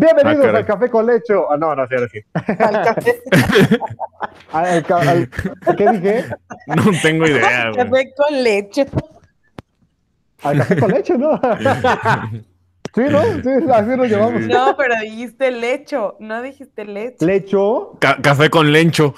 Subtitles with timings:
[0.00, 1.50] Bienvenidos Ah, al Café con Lecho.
[1.52, 2.20] Ah, no, no, sí, ahora sí.
[2.58, 3.20] Al café,
[4.52, 5.30] Al- al al-
[5.76, 6.24] ¿Qué dije?
[6.66, 7.84] No tengo idea, güey.
[7.84, 8.86] café con leche.
[10.42, 11.38] Al Café con Leche, ¿no?
[12.94, 13.22] Sí, ¿no?
[13.22, 14.42] Sí, así nos llevamos.
[14.42, 17.24] No, pero dijiste lecho, no dijiste leche.
[17.24, 19.14] Lecho, Ca- café con lencho.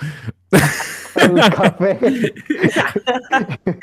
[1.16, 1.98] el café.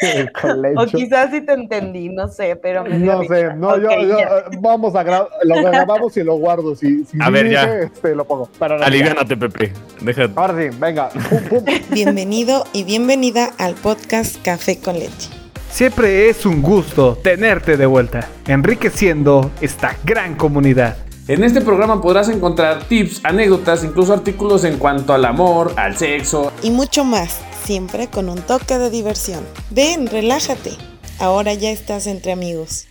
[0.02, 0.98] El O lecho.
[0.98, 4.26] quizás sí te entendí, no sé, pero me No sé, no, yo, yo, eh,
[4.60, 6.76] vamos a grabar, lo grabamos y lo guardo.
[6.76, 7.64] Si, si A sí ver, ya.
[7.82, 8.50] este, lo pongo.
[8.60, 8.88] Pero no, ya.
[8.88, 9.74] Aliviánate, Pepe.
[10.02, 10.28] Deja.
[10.36, 11.10] Ahora sí, venga.
[11.10, 11.66] Pum, pum.
[11.92, 15.30] Bienvenido y bienvenida al podcast Café con Leche.
[15.70, 20.98] Siempre es un gusto tenerte de vuelta, enriqueciendo esta gran comunidad.
[21.28, 26.52] En este programa podrás encontrar tips, anécdotas, incluso artículos en cuanto al amor, al sexo.
[26.64, 29.46] Y mucho más, siempre con un toque de diversión.
[29.70, 30.72] Ven, relájate.
[31.20, 32.88] Ahora ya estás entre amigos.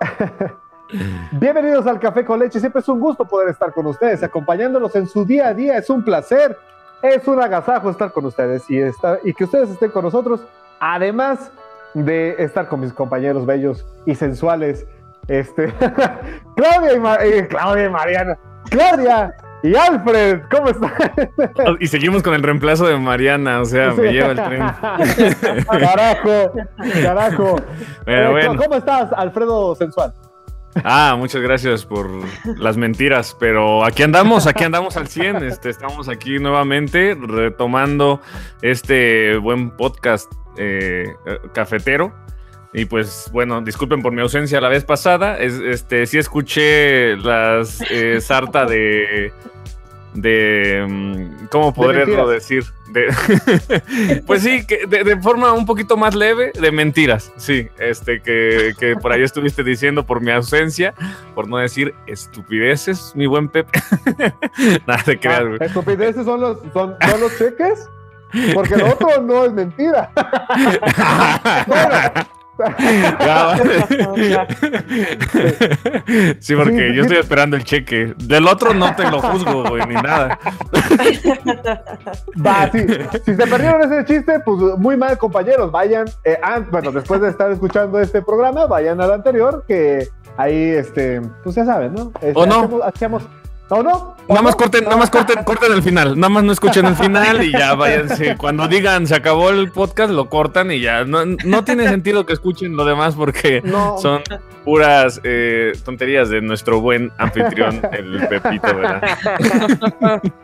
[1.32, 2.58] Bienvenidos al Café con Leche.
[2.58, 5.78] Siempre es un gusto poder estar con ustedes, acompañándolos en su día a día.
[5.78, 6.58] Es un placer,
[7.02, 10.40] es un agasajo estar con ustedes y, estar, y que ustedes estén con nosotros,
[10.80, 11.50] además
[11.94, 14.86] de estar con mis compañeros bellos y sensuales.
[15.28, 15.72] Este,
[16.56, 18.38] Claudia, y Ma- eh, Claudia y Mariana.
[18.70, 20.92] Claudia y Alfred, ¿cómo están?
[21.80, 24.60] Y seguimos con el reemplazo de Mariana, o sea, me lleva el tren.
[25.70, 26.52] Carajo,
[27.02, 27.56] carajo.
[28.04, 28.56] Pero Eh, bueno.
[28.62, 30.12] ¿Cómo estás, Alfredo Sensual?
[30.84, 32.08] Ah, muchas gracias por
[32.58, 38.20] las mentiras, pero aquí andamos, aquí andamos al 100, este, estamos aquí nuevamente retomando
[38.62, 42.12] este buen podcast eh, eh, cafetero.
[42.74, 47.82] Y pues bueno, disculpen por mi ausencia la vez pasada, es, este, sí escuché las
[47.90, 49.32] eh, sarta de...
[50.14, 52.64] de mm, ¿Cómo poderlo decir?
[52.90, 58.20] De, pues sí, que de, de forma un poquito más leve, de mentiras, sí, este
[58.20, 60.94] que, que por ahí estuviste diciendo por mi ausencia,
[61.34, 63.80] por no decir estupideces, mi buen Pepe.
[64.86, 65.58] Nada te creas, güey.
[65.60, 67.88] Ah, estupideces son los, son, son los cheques,
[68.54, 70.10] porque lo otro no es mentira.
[76.40, 78.14] Sí, porque yo estoy esperando el cheque.
[78.18, 80.38] Del otro no te lo juzgo, güey, ni nada.
[82.44, 82.86] Va, sí.
[83.24, 85.70] Si se perdieron ese chiste, pues muy mal, compañeros.
[85.70, 86.38] Vayan, eh,
[86.70, 91.64] bueno, después de estar escuchando este programa, vayan al anterior, que ahí, este, pues ya
[91.64, 92.12] saben, ¿no?
[92.20, 92.60] Este, ¿O no?
[92.60, 93.22] Hacemos, hacemos-
[93.74, 94.14] ¿O no?
[94.26, 94.58] ¿O Nada más no?
[94.58, 96.14] corten, nada más corten, corten el final.
[96.20, 98.36] Nada más no escuchen el final y ya váyanse.
[98.36, 101.04] Cuando digan se acabó el podcast, lo cortan y ya.
[101.04, 103.96] No, no tiene sentido que escuchen lo demás porque No.
[103.98, 104.20] son
[104.64, 109.02] puras eh, tonterías de nuestro buen anfitrión, el Pepito, ¿verdad?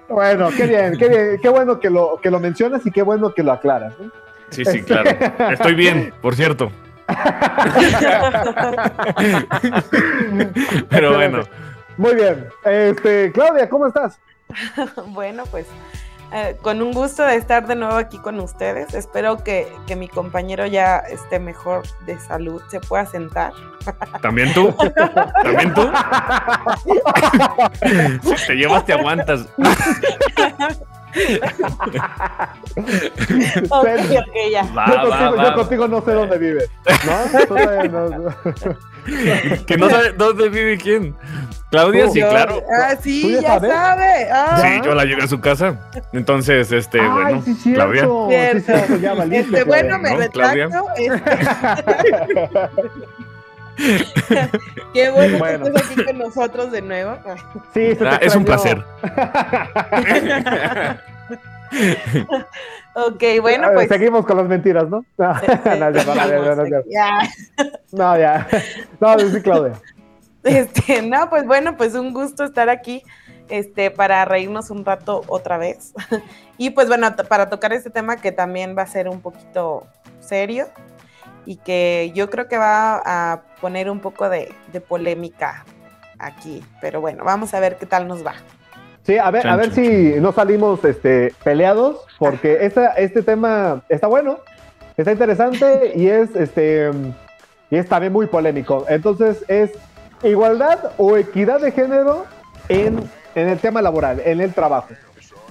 [0.09, 1.39] Bueno, qué bien, qué bien.
[1.43, 3.93] Qué bueno que lo, que lo mencionas y qué bueno que lo aclaras.
[4.51, 5.11] Sí, sí, claro.
[5.53, 6.73] Estoy bien, por cierto.
[10.89, 11.41] Pero bueno.
[11.99, 12.49] Muy bien.
[12.65, 14.19] Este, Claudia, ¿cómo estás?
[15.09, 15.67] Bueno, pues
[16.33, 18.95] eh, con un gusto de estar de nuevo aquí con ustedes.
[18.95, 23.53] Espero que, que mi compañero ya esté mejor de salud, se pueda sentar.
[24.23, 24.75] ¿También tú?
[25.43, 25.83] ¿También tú?
[28.37, 29.47] Si te llevas, te aguantas.
[34.51, 34.63] Ya.
[34.75, 35.45] Va, yo, va, contigo, va.
[35.45, 36.71] yo contigo no sé dónde vives.
[37.05, 37.13] ¿No?
[39.67, 41.15] Que no sabe dónde vive quién.
[41.71, 42.13] Claudia, Tú.
[42.13, 42.63] sí, claro.
[42.73, 43.71] Ah, ¿Tú sí, ya sabes?
[43.71, 44.29] sabe.
[44.33, 45.91] Ah, Sí, yo la llevé a su casa.
[46.13, 47.85] Entonces, este, Ay, bueno, sí, cierto.
[47.95, 48.53] Claudia.
[48.55, 50.85] Sí, cierto, ya valiste, Este, bueno, me retracto.
[50.97, 52.51] este,
[54.93, 55.65] Qué bueno, Bueno.
[55.65, 57.17] que estés aquí con nosotros de nuevo.
[57.75, 58.85] Sí, Ah, es un placer.
[62.95, 63.89] Ok, bueno, pues.
[63.89, 65.05] Seguimos con las mentiras, ¿no?
[65.17, 66.79] No, no, no, no, no, no, no.
[66.91, 67.21] Ya.
[67.93, 68.47] No, ya.
[69.01, 69.75] No, sí, Claudia.
[70.45, 73.03] Este, no, pues bueno, pues un gusto estar aquí,
[73.49, 75.93] este, para reírnos un rato otra vez.
[76.57, 79.87] Y pues bueno, para tocar este tema que también va a ser un poquito
[80.21, 80.67] serio
[81.49, 85.65] y que yo creo que va a poner un poco de, de polémica
[86.19, 86.63] aquí.
[86.83, 88.35] Pero bueno, vamos a ver qué tal nos va.
[89.07, 94.09] Sí, a ver, a ver si no salimos este, peleados, porque esta, este tema está
[94.09, 94.41] bueno,
[94.99, 96.91] está interesante y es, este,
[97.71, 98.85] y es también muy polémico.
[98.87, 99.71] Entonces, es
[100.23, 102.27] igualdad o equidad de género
[102.69, 102.99] en,
[103.35, 104.89] en el tema laboral, en el trabajo.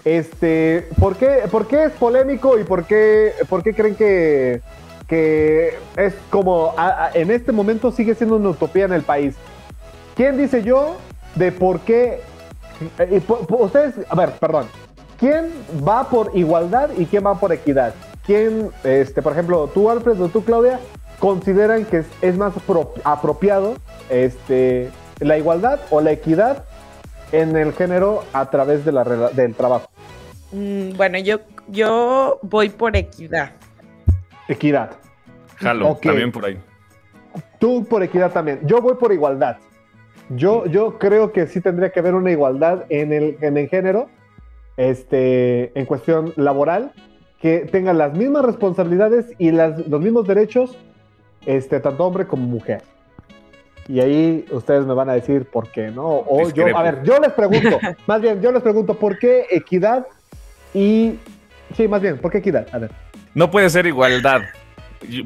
[0.06, 4.62] Este, ¿por qué, por qué es polémico y por qué, por qué creen que,
[5.08, 9.36] que es como a- a- en este momento sigue siendo una utopía en el país?
[10.16, 10.98] ¿Quién dice yo
[11.36, 12.22] de por qué?
[13.50, 14.68] ustedes, a ver, perdón.
[15.20, 15.52] ¿Quién
[15.88, 17.94] va por igualdad y quién va por equidad?
[18.26, 20.80] ¿Quién, este, por ejemplo, tú, Alfred, o tú, Claudia,
[21.18, 23.76] consideran que es, más apro- apropiado
[24.10, 26.66] este, la igualdad o la equidad
[27.32, 29.90] en el género a través del trabajo.
[30.52, 33.52] Mm, bueno, yo, yo voy por equidad.
[34.48, 34.92] Equidad.
[35.58, 36.02] Jalo, Ok.
[36.04, 36.58] también por ahí.
[37.60, 38.60] Tú por equidad también.
[38.64, 39.58] Yo voy por igualdad.
[40.30, 44.10] Yo, yo creo que sí tendría que haber una igualdad en el, en el género,
[44.76, 46.92] este, en cuestión laboral,
[47.42, 50.78] que tengan las mismas responsabilidades y las, los mismos derechos,
[51.46, 52.82] este, tanto hombre como mujer.
[53.88, 56.06] Y ahí ustedes me van a decir por qué, ¿no?
[56.06, 60.06] O yo, a ver, yo les pregunto, más bien, yo les pregunto, ¿por qué equidad
[60.74, 61.18] y...
[61.76, 62.68] Sí, más bien, ¿por qué equidad?
[62.74, 62.92] A ver.
[63.38, 64.42] No puede ser igualdad.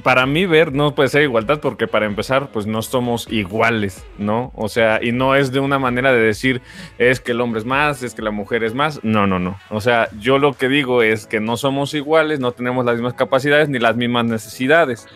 [0.03, 4.51] Para mí ver no puede ser igualdad porque para empezar pues no somos iguales, ¿no?
[4.53, 6.61] O sea, y no es de una manera de decir
[6.97, 8.99] es que el hombre es más, es que la mujer es más.
[9.01, 9.57] No, no, no.
[9.69, 13.13] O sea, yo lo que digo es que no somos iguales, no tenemos las mismas
[13.13, 15.07] capacidades ni las mismas necesidades,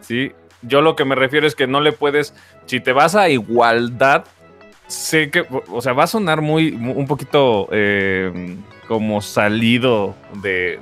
[0.00, 0.30] ¿sí?
[0.62, 2.32] Yo lo que me refiero es que no le puedes,
[2.66, 4.24] si te vas a igualdad,
[4.86, 8.56] sé que, o sea, va a sonar muy, mu- un poquito eh,
[8.86, 10.78] como salido de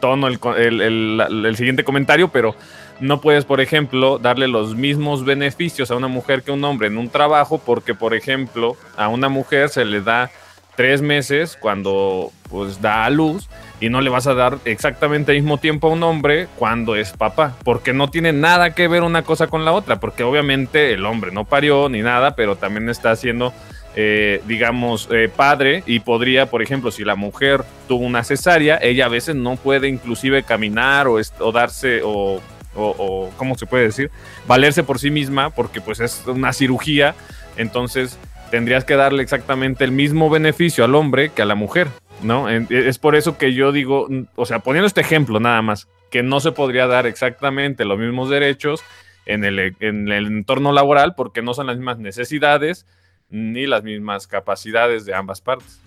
[0.00, 2.54] tono el, el- el- el siguiente comentario, pero
[3.00, 6.88] no puedes, por ejemplo, darle los mismos beneficios a una mujer que a un hombre
[6.88, 10.30] en un trabajo, porque, por ejemplo, a una mujer se le da
[10.76, 13.48] tres meses cuando pues da a luz
[13.80, 17.12] y no le vas a dar exactamente al mismo tiempo a un hombre cuando es
[17.12, 21.04] papá, porque no tiene nada que ver una cosa con la otra, porque obviamente el
[21.06, 23.52] hombre no parió ni nada, pero también está haciendo,
[23.96, 29.06] eh, digamos, eh, padre y podría, por ejemplo, si la mujer tuvo una cesárea, ella
[29.06, 31.18] a veces no puede inclusive caminar o,
[31.52, 32.40] darse o,
[32.74, 34.10] o, o, ¿cómo se puede decir?
[34.46, 37.14] Valerse por sí misma, porque pues es una cirugía,
[37.56, 38.18] entonces
[38.50, 41.88] tendrías que darle exactamente el mismo beneficio al hombre que a la mujer,
[42.22, 42.48] ¿no?
[42.50, 46.22] En- Es por eso que yo digo, o sea, poniendo este ejemplo nada más, que
[46.22, 48.82] no se podría dar exactamente los mismos derechos
[49.26, 52.86] en el, en el entorno laboral porque no son las mismas necesidades
[53.30, 55.80] ni las mismas capacidades de ambas partes.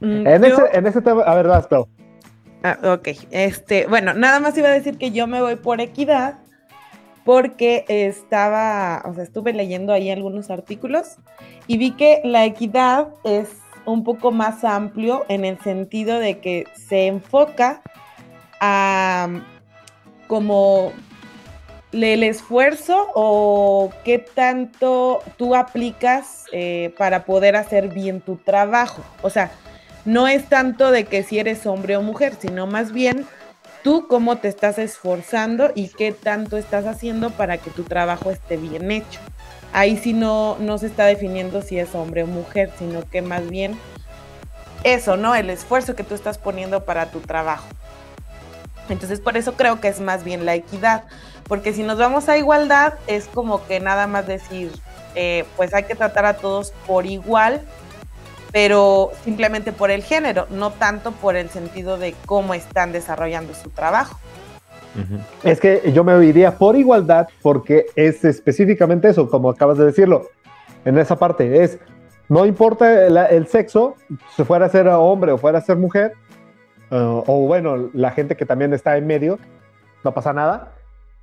[0.00, 1.88] Mm, En, yo- ese, en ese tema, a ver, Clau.
[2.62, 6.38] Ah, ok, este, bueno, nada más iba a decir que yo me voy por equidad
[7.24, 11.16] porque estaba, o sea, estuve leyendo ahí algunos artículos
[11.66, 13.50] y vi que la equidad es
[13.84, 17.82] un poco más amplio en el sentido de que se enfoca
[18.60, 19.28] a
[20.26, 20.92] como
[22.02, 29.02] el esfuerzo o qué tanto tú aplicas eh, para poder hacer bien tu trabajo.
[29.22, 29.50] O sea,
[30.04, 33.26] no es tanto de que si eres hombre o mujer, sino más bien
[33.82, 38.56] tú cómo te estás esforzando y qué tanto estás haciendo para que tu trabajo esté
[38.56, 39.20] bien hecho.
[39.72, 43.48] Ahí sí no, no se está definiendo si es hombre o mujer, sino que más
[43.48, 43.78] bien
[44.84, 45.34] eso, ¿no?
[45.34, 47.66] El esfuerzo que tú estás poniendo para tu trabajo.
[48.88, 51.04] Entonces, por eso creo que es más bien la equidad,
[51.48, 54.72] porque si nos vamos a igualdad, es como que nada más decir,
[55.14, 57.62] eh, pues hay que tratar a todos por igual,
[58.52, 63.70] pero simplemente por el género, no tanto por el sentido de cómo están desarrollando su
[63.70, 64.18] trabajo.
[65.42, 70.30] Es que yo me iría por igualdad porque es específicamente eso, como acabas de decirlo.
[70.86, 71.78] En esa parte es,
[72.28, 73.96] no importa el, el sexo,
[74.34, 76.14] si fuera a ser hombre o fuera a ser mujer,
[76.90, 79.38] uh, o bueno, la gente que también está en medio,
[80.02, 80.72] no pasa nada.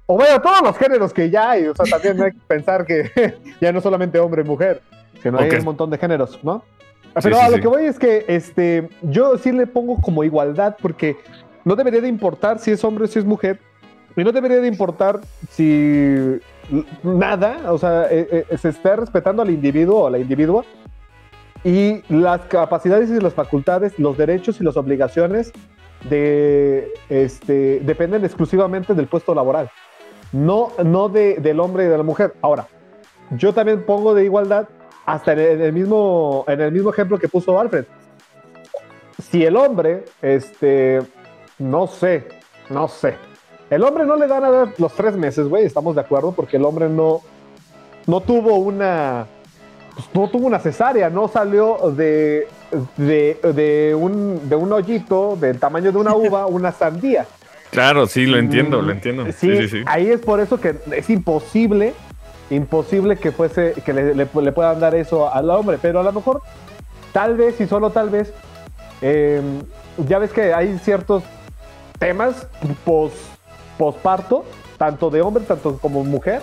[0.06, 3.10] O bueno, todos los géneros que ya hay, o sea, también hay que pensar que
[3.62, 4.82] ya no solamente hombre y mujer,
[5.22, 5.44] sino Ok.
[5.44, 6.64] hay un montón de géneros, ¿no?
[7.16, 7.62] Sí, Pero sí, a lo sí.
[7.62, 11.16] que voy es que este, yo sí le pongo como igualdad porque
[11.64, 13.60] no debería de importar si es hombre o si es mujer.
[14.16, 16.40] Y no debería de importar si
[17.02, 20.64] nada, o sea, eh, eh, se está respetando al individuo o a la individua
[21.64, 25.52] y las capacidades y las facultades, los derechos y las obligaciones
[26.10, 29.72] de, este, dependen exclusivamente del puesto laboral,
[30.34, 32.34] no, no de, del hombre y de la mujer.
[32.42, 32.68] Ahora,
[33.32, 34.68] yo también pongo de igualdad
[35.06, 37.86] hasta en el, mismo, en el mismo ejemplo que puso Alfred.
[39.30, 41.02] Si el hombre, este,
[41.60, 42.28] no sé,
[42.70, 43.16] no sé.
[43.70, 46.66] El hombre no le dan a los tres meses, güey, estamos de acuerdo, porque el
[46.66, 47.22] hombre no,
[48.08, 49.26] no tuvo una,
[49.96, 52.48] pues, no tuvo una cesárea, no salió de,
[52.98, 57.26] de, de un, de un hoyito del tamaño de una uva, una sandía.
[57.74, 59.26] Claro, sí, lo entiendo, Mm, lo entiendo.
[59.26, 59.84] Sí, Sí, sí, sí.
[59.88, 61.94] ahí es por eso que es imposible,
[62.50, 66.14] imposible que fuese, que le, le- le puedan dar eso al hombre, pero a lo
[66.14, 66.42] mejor,
[67.12, 68.32] tal vez y solo tal vez,
[69.02, 69.42] eh,
[70.08, 71.24] ya ves que hay ciertos
[72.00, 72.48] temas
[72.86, 73.12] pos,
[73.78, 74.46] posparto,
[74.78, 76.42] tanto de hombre, tanto como mujer,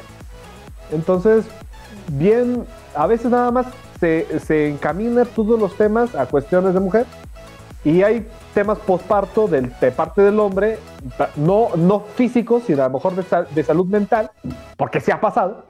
[0.92, 1.44] entonces,
[2.08, 2.64] bien,
[2.96, 3.66] a veces nada más
[4.00, 7.06] se, se encamina todos los temas a cuestiones de mujer
[7.84, 10.78] y hay temas posparto del, de parte del hombre,
[11.36, 14.30] no, no físicos, sino a lo mejor de, sa- de salud mental,
[14.76, 15.64] porque se ha pasado,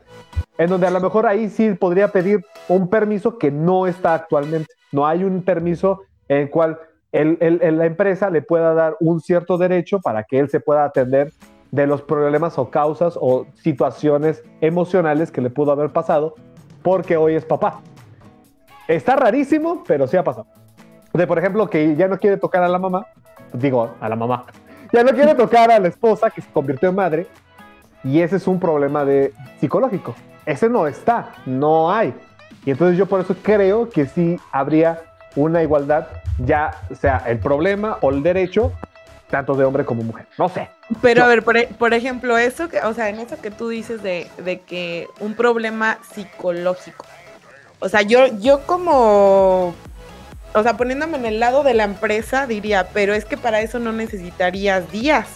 [0.59, 4.73] en donde a lo mejor ahí sí podría pedir un permiso que no está actualmente.
[4.93, 6.79] No hay un permiso en el cual
[7.13, 10.85] el- el- la empresa le pueda dar un cierto derecho para que él se pueda
[10.85, 11.33] atender
[11.71, 16.35] de los problemas o causas o situaciones emocionales que le pudo haber pasado
[16.83, 17.81] porque hoy es papá.
[18.89, 20.47] Está rarísimo, pero sí ha pasado.
[21.13, 23.07] De, por ejemplo, que ya no quiere tocar a la mamá,
[23.53, 24.45] digo, a la mamá,
[24.93, 27.27] ya no quiere tocar a la esposa que se convirtió en madre,
[28.05, 30.15] y ese es un problema de psicológico.
[30.47, 32.15] Ese no está, no hay.
[32.65, 35.01] Y entonces yo por eso creo que sí habría
[35.37, 36.07] una igualdad,
[36.39, 38.73] ya sea el problema o el derecho,
[39.29, 40.27] tanto de hombre como mujer.
[40.39, 40.69] No sé.
[41.03, 43.51] Pero Yo- a ver, por, e- por ejemplo, eso que, o sea, en eso que
[43.51, 47.05] tú dices de, de que un problema psicológico.
[47.81, 49.75] O sea, yo, yo como,
[50.55, 53.79] o sea, poniéndome en el lado de la empresa, diría, pero es que para eso
[53.79, 55.29] no necesitarías días.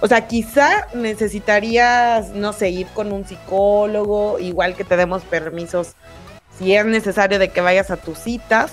[0.00, 5.94] O sea, quizá necesitarías, no sé, ir con un psicólogo, igual que te demos permisos
[6.58, 8.72] si es necesario de que vayas a tus citas,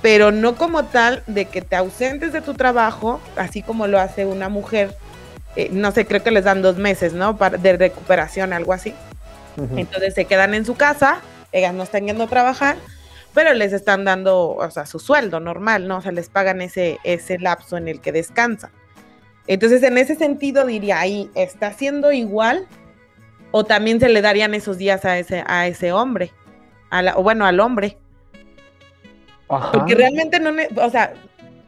[0.00, 4.26] pero no como tal de que te ausentes de tu trabajo, así como lo hace
[4.26, 4.94] una mujer.
[5.56, 7.36] eh, no sé, creo que les dan dos meses, ¿no?
[7.36, 8.94] Para, de recuperación, algo así.
[9.76, 11.20] Entonces se quedan en su casa,
[11.52, 12.76] ellas no están yendo a trabajar,
[13.34, 15.98] pero les están dando, o sea, su sueldo normal, ¿no?
[15.98, 18.70] O sea, les pagan ese, ese lapso en el que descansan.
[19.46, 22.66] Entonces, en ese sentido, diría, ahí, ¿está haciendo igual?
[23.50, 26.32] ¿O también se le darían esos días a ese, a ese hombre?
[26.90, 27.98] A la- o bueno, al hombre.
[29.48, 29.72] Ajá.
[29.72, 31.14] Porque realmente no, o sea,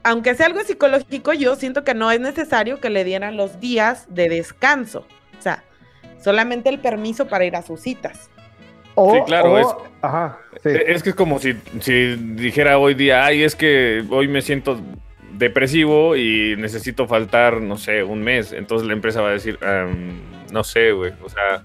[0.02, 4.06] aunque sea algo psicológico, yo siento que no es necesario que le dieran los días
[4.09, 5.06] de descanso.
[5.38, 5.64] O sea,
[6.23, 8.30] solamente el permiso para ir a sus citas.
[8.94, 9.66] O- Sí, claro, o- es-
[10.02, 10.68] Ajá, sí.
[10.68, 14.42] Eh, Es que es como si, si dijera hoy día, ay, es que hoy me
[14.42, 14.78] siento
[15.32, 18.52] depresivo y necesito faltar, no sé, un mes.
[18.52, 20.20] Entonces la empresa va a decir, "Am,
[20.52, 21.12] no sé, güey.
[21.24, 21.64] O sea,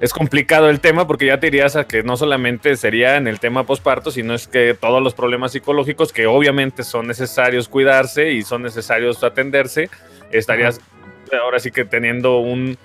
[0.00, 3.38] es complicado el tema porque ya te irías a que no solamente sería en el
[3.40, 8.42] tema posparto, sino es que todos los problemas psicológicos que obviamente son necesarios cuidarse y
[8.42, 9.88] son necesarios atenderse,
[10.32, 10.80] estarías
[11.40, 12.76] ahora sí que teniendo un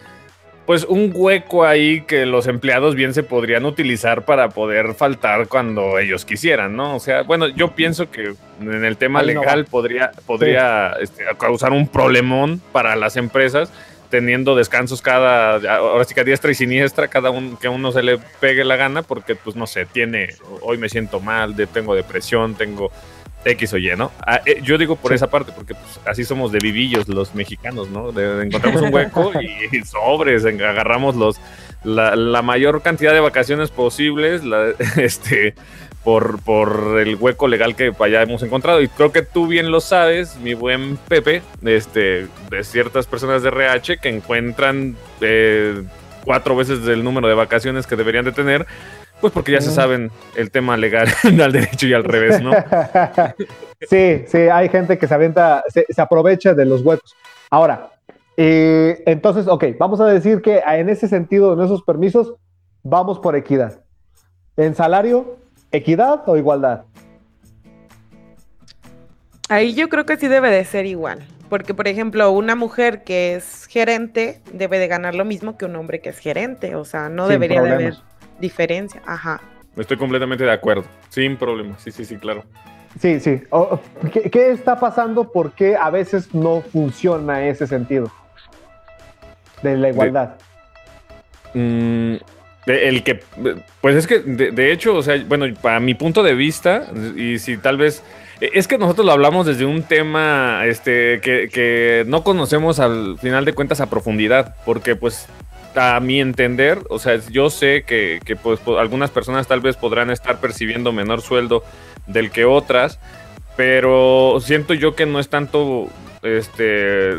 [0.68, 5.98] pues un hueco ahí que los empleados bien se podrían utilizar para poder faltar cuando
[5.98, 6.96] ellos quisieran, ¿no?
[6.96, 11.88] O sea, bueno, yo pienso que en el tema legal podría, podría este, causar un
[11.88, 13.72] problemón para las empresas
[14.10, 18.02] teniendo descansos cada, ahora sí que a diestra y siniestra, cada uno que uno se
[18.04, 20.30] le pegue la gana, porque pues no sé, tiene,
[20.62, 22.90] hoy me siento mal, de- tengo depresión, tengo
[23.52, 24.12] X o Y, ¿no?
[24.26, 25.16] Ah, eh, yo digo por Sí.
[25.16, 28.12] esa parte, porque pues, así somos de vivillos los mexicanos, ¿no?
[28.12, 29.32] De, de encontramos un hueco
[29.72, 31.38] y, sobres, agarramos los
[31.84, 35.54] la, la mayor cantidad de vacaciones posibles, la- este,
[36.04, 38.82] por, por el hueco legal que allá hemos encontrado.
[38.82, 43.50] Y creo que tú bien lo sabes, mi buen Pepe, este, de ciertas personas de
[43.50, 45.84] RH que encuentran eh,
[46.26, 48.66] cuatro veces el número de vacaciones que deberían de tener.
[49.22, 52.52] Pues porque ya se saben el tema legal al derecho y al revés, ¿no?
[53.90, 57.16] sí, sí, hay gente que se aventa, se, se aprovecha de los huecos.
[57.50, 57.90] Ahora,
[58.38, 62.36] eh, entonces, ok, vamos a decir que en ese sentido, en esos permisos,
[62.84, 63.82] vamos por equidad.
[64.56, 65.38] En salario,
[65.72, 66.84] equidad o igualdad.
[69.50, 71.26] Ahí yo creo que sí debe de ser igual.
[71.50, 75.76] Porque, por ejemplo, una mujer que es gerente debe de ganar lo mismo que un
[75.76, 76.76] hombre que es gerente.
[76.76, 77.96] O sea, no Sin debería de haber
[78.40, 79.02] diferencia.
[79.06, 79.42] Ajá.
[79.76, 81.76] Estoy completamente de acuerdo, sin problema.
[81.78, 82.44] Sí, sí, sí, claro.
[83.00, 83.42] Sí, sí.
[84.12, 85.32] ¿qué, qué está pasando?
[85.32, 88.12] ¿Por qué a veces no funciona ese sentido
[89.62, 90.36] de la igualdad?
[91.54, 92.16] Mm,
[92.66, 93.24] de- el que,
[93.82, 97.40] pues es que, de, de hecho, o sea, bueno, para mi punto de vista, y
[97.40, 98.04] si tal vez,
[98.42, 103.46] es que nosotros lo hablamos desde un tema este, que, que no conocemos al final
[103.46, 105.28] de cuentas a profundidad, porque pues
[105.78, 110.40] a mi entender, o sea, yo sé que, pues, algunas personas tal vez podrán estar
[110.40, 111.64] percibiendo menor sueldo
[112.08, 113.00] del que otras,
[113.56, 115.88] pero siento yo que no es tanto
[116.24, 117.14] este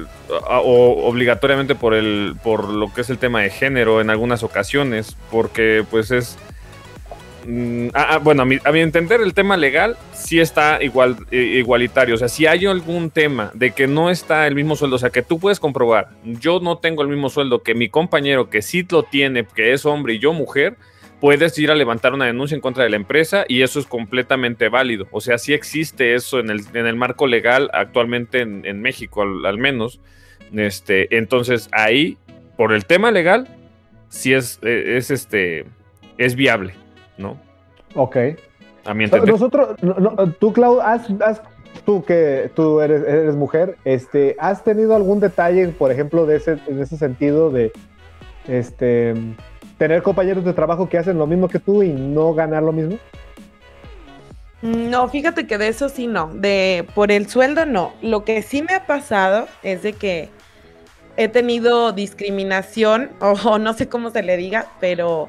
[0.49, 5.17] o obligatoriamente por el por lo que es el tema de género en algunas ocasiones
[5.31, 6.37] porque pues es
[7.47, 12.18] mm, ah, ah, bueno a mi, entender el tema legal sí está igual igualitario o
[12.18, 15.23] sea si hay algún tema de que no está el mismo sueldo o sea que
[15.23, 19.02] tú puedes comprobar yo no tengo el mismo sueldo que mi compañero que sí lo
[19.02, 20.76] tiene que es hombre y yo mujer
[21.21, 24.68] puedes ir a levantar una denuncia en contra de la empresa y eso es completamente
[24.68, 25.09] válido.
[25.11, 29.45] O sea, sí existe eso en el, en el marco legal actualmente en, México, al,
[29.45, 30.00] al menos.
[30.52, 32.18] Este, entonces, ahí,
[32.57, 33.49] por el tema legal,
[34.09, 35.66] sí es, eh, es, este,
[36.16, 36.75] es viable,
[37.19, 37.37] ¿no?
[37.95, 38.17] Ok.
[38.85, 39.29] A mi entender.
[39.29, 41.43] Nosotros, no- no, tú, Clau, has, has
[41.85, 46.59] tú que tú eres, eres mujer, este, ¿has tenido algún detalle, por ejemplo, de ese,
[46.67, 47.73] en ese sentido de
[48.47, 49.15] este,
[49.77, 52.99] tener compañeros de trabajo que hacen lo mismo que tú y no ganar lo mismo?
[54.61, 57.93] No, fíjate que de eso sí no, de por el sueldo no.
[58.03, 60.31] Lo que sí me ha pasado es de que
[61.17, 65.29] he tenido discriminación, o, no sé cómo se le diga, pero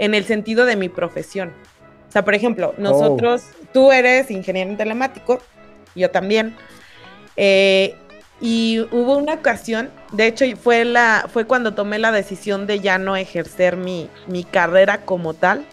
[0.00, 1.52] en el sentido de mi profesión.
[2.08, 5.40] O sea, por ejemplo, nosotros, tú eres ingeniero en telemático,
[5.94, 6.56] yo también.
[7.36, 7.94] Eh,
[8.40, 12.98] y hubo una ocasión, de hecho fue, la, fue cuando tomé la decisión de ya
[12.98, 15.64] no ejercer mi, mi carrera como tal,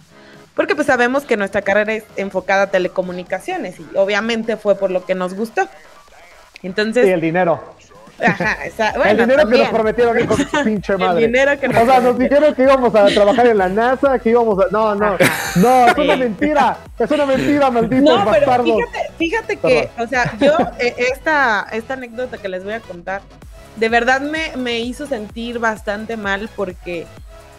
[0.53, 5.05] porque pues sabemos que nuestra carrera es enfocada a telecomunicaciones y obviamente fue por lo
[5.05, 5.69] que nos gustó.
[6.61, 7.07] Entonces...
[7.07, 7.63] Y el dinero.
[8.19, 8.57] Ajá,
[8.95, 11.25] bueno, el dinero que nos prometieron, hijo pinche madre.
[11.25, 14.17] El dinero que nos O sea, nos dijeron que íbamos a trabajar en la NASA,
[14.19, 14.67] que íbamos a.
[14.71, 15.17] No, no,
[15.55, 16.77] no, es una mentira.
[16.97, 21.93] Es una mentira, malditos no, pero Fíjate, fíjate que, o sea, yo, eh, esta, esta
[21.93, 23.21] anécdota que les voy a contar,
[23.75, 27.05] de verdad me, me hizo sentir bastante mal porque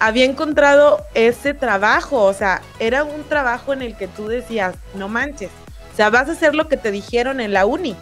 [0.01, 5.09] había encontrado ese trabajo, o sea, era un trabajo en el que tú decías, no
[5.09, 5.51] manches,
[5.93, 7.97] o sea, vas a hacer lo que te dijeron en la uni.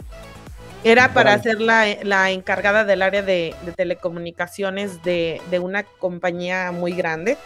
[0.87, 7.37] Era para ser la, encargada del área de, telecomunicaciones de, una compañía muy grande.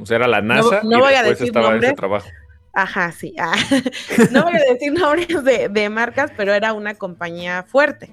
[0.00, 1.94] O sea, era la NASA no, voy a decir nombres.
[1.94, 2.26] trabajo.
[2.72, 3.34] Ajá, sí.
[3.38, 3.54] Ah,
[4.30, 8.10] no voy a decir nombres de, de marcas, pero era una compañía fuerte.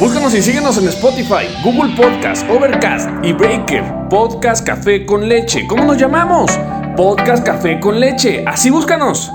[0.00, 3.84] Búscanos y síguenos en Spotify, Google Podcast, Overcast y Breaker.
[4.08, 5.66] Podcast Café con Leche.
[5.68, 6.58] ¿Cómo nos llamamos?
[6.96, 8.42] Podcast Café con Leche.
[8.46, 9.30] Así búscanos.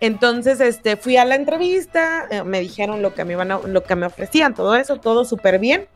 [0.00, 3.96] Entonces, este, fui a la entrevista, eh, me dijeron lo que me iban lo que
[3.96, 5.88] me ofrecían, todo eso, todo súper bien.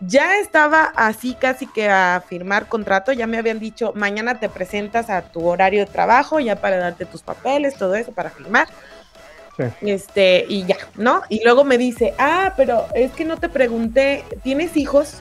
[0.00, 5.08] Ya estaba así casi que a firmar contrato, ya me habían dicho, mañana te presentas
[5.08, 8.68] a tu horario de trabajo, ya para darte tus papeles, todo eso para firmar.
[9.80, 11.22] Este, y ya, ¿no?
[11.28, 15.18] Y luego me dice, ah, pero es que no te pregunté, ¿tienes hijos?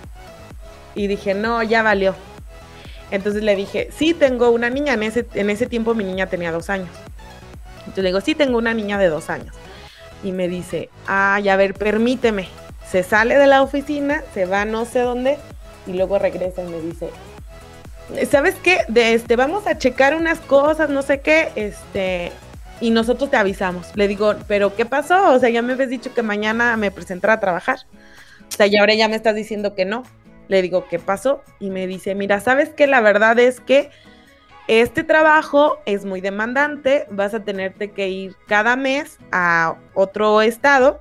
[0.95, 2.15] Y dije, no, ya valió.
[3.11, 6.51] Entonces le dije, sí, tengo una niña, en ese, en ese tiempo mi niña tenía
[6.51, 6.89] dos años.
[7.91, 9.53] Entonces le digo, sí, tengo una niña de dos años.
[10.23, 12.47] Y me dice, ay, a ver, permíteme.
[12.89, 15.37] Se sale de la oficina, se va no sé dónde,
[15.85, 17.09] y luego regresa y me dice,
[18.29, 18.85] ¿sabes qué?
[18.95, 22.31] Este, vamos a checar unas cosas, no sé qué, este,
[22.79, 23.87] y nosotros te avisamos.
[23.95, 25.33] Le digo, ¿pero qué pasó?
[25.33, 27.79] O sea, ya me habías dicho que mañana me presentara a trabajar.
[28.47, 30.03] O sea, y ahora ya me estás diciendo que no.
[30.47, 31.43] Le digo, ¿qué pasó?
[31.59, 32.87] Y me dice, mira, ¿sabes qué?
[32.87, 33.89] La verdad es que
[34.67, 40.99] este trabajo es muy demandante, vas a tenerte que ir cada mes a otro estado,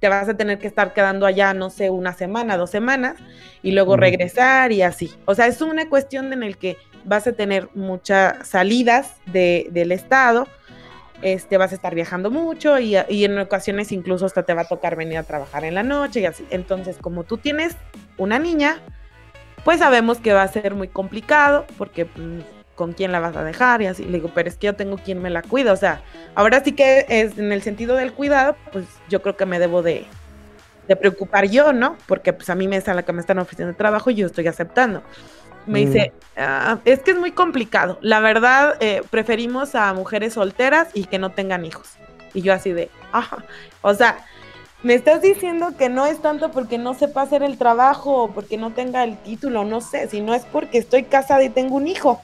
[0.00, 3.16] te vas a tener que estar quedando allá, no sé, una semana, dos semanas,
[3.62, 5.12] y luego regresar y así.
[5.24, 10.46] O sea, es una cuestión en el que vas a tener muchas salidas del estado,
[11.22, 14.68] este, vas a estar viajando mucho y, y, en ocasiones incluso hasta te va a
[14.68, 16.46] tocar venir a trabajar en la noche y así.
[16.50, 17.76] Entonces, como tú tienes
[18.18, 18.80] una niña,
[19.64, 22.44] pues sabemos que va a ser muy complicado porque pues,
[22.78, 24.04] con quién la vas a dejar y así.
[24.04, 25.72] Le digo, pero es que yo tengo quien me la cuida.
[25.72, 26.00] O sea,
[26.36, 29.82] ahora sí que es en el sentido del cuidado, pues yo creo que me debo
[29.82, 30.06] de,
[31.00, 31.96] preocupar yo, ¿no?
[32.06, 34.26] Porque pues a mí me es a la que me están ofreciendo trabajo y yo
[34.26, 35.02] estoy aceptando.
[35.66, 36.40] Me dice, mm.
[36.40, 37.98] ah, es que es muy complicado.
[38.00, 41.96] La verdad, eh, preferimos a mujeres solteras y que no tengan hijos.
[42.32, 43.44] Y yo así de, ajá.
[43.82, 44.24] O sea,
[44.84, 48.56] me estás diciendo que no es tanto porque no sepa hacer el trabajo o porque
[48.56, 52.22] no tenga el título, no sé, sino es porque estoy casada y tengo un hijo.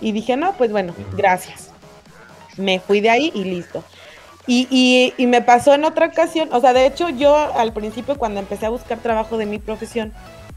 [0.00, 1.70] Y dije, no, pues bueno, gracias.
[2.56, 3.84] Me fui de ahí y listo.
[4.46, 8.40] Y, y, me pasó en otra ocasión, o sea, de hecho yo al principio cuando
[8.40, 10.12] empecé a buscar trabajo de mi profesión,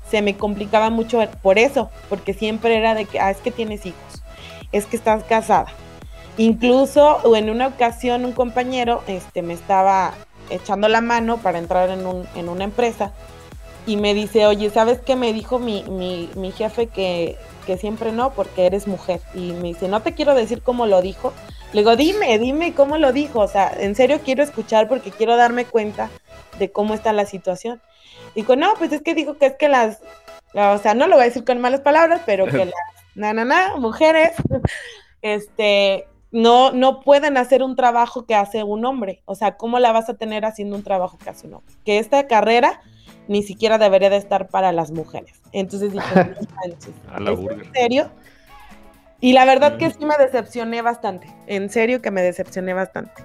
[0.10, 3.86] se me complicaba mucho por eso, porque siempre era de que, ah, es que tienes
[3.86, 4.24] hijos,
[4.72, 5.68] es que estás casada.
[6.38, 10.14] Incluso en una ocasión un compañero este, me estaba
[10.50, 13.12] echando la mano para entrar en, un, en una empresa
[13.86, 18.12] y me dice, oye, ¿sabes qué me dijo mi, mi, mi jefe que, que siempre
[18.12, 19.22] no porque eres mujer.
[19.34, 21.34] Y me dice, no te quiero decir cómo lo dijo.
[21.74, 23.40] Le digo, dime, dime cómo lo dijo.
[23.40, 26.10] O sea, en serio quiero escuchar porque quiero darme cuenta
[26.60, 27.82] de cómo está la situación.
[28.36, 30.00] Digo, no, pues es que dijo que es que las,
[30.54, 32.74] o sea, no lo voy a decir con malas palabras, pero que las,
[33.16, 34.34] na, na, na, mujeres,
[35.22, 39.22] este, no, no pueden hacer un trabajo que hace un hombre.
[39.26, 41.76] O sea, ¿cómo la vas a tener haciendo un trabajo que hace un hombre?
[41.86, 42.82] Que esta carrera
[43.28, 45.42] ni siquiera debería de estar para las mujeres.
[45.52, 46.06] Entonces dije,
[46.66, 48.10] ¿en serio?
[49.22, 53.24] Y la verdad que sí me decepcioné bastante, en serio que me decepcioné bastante.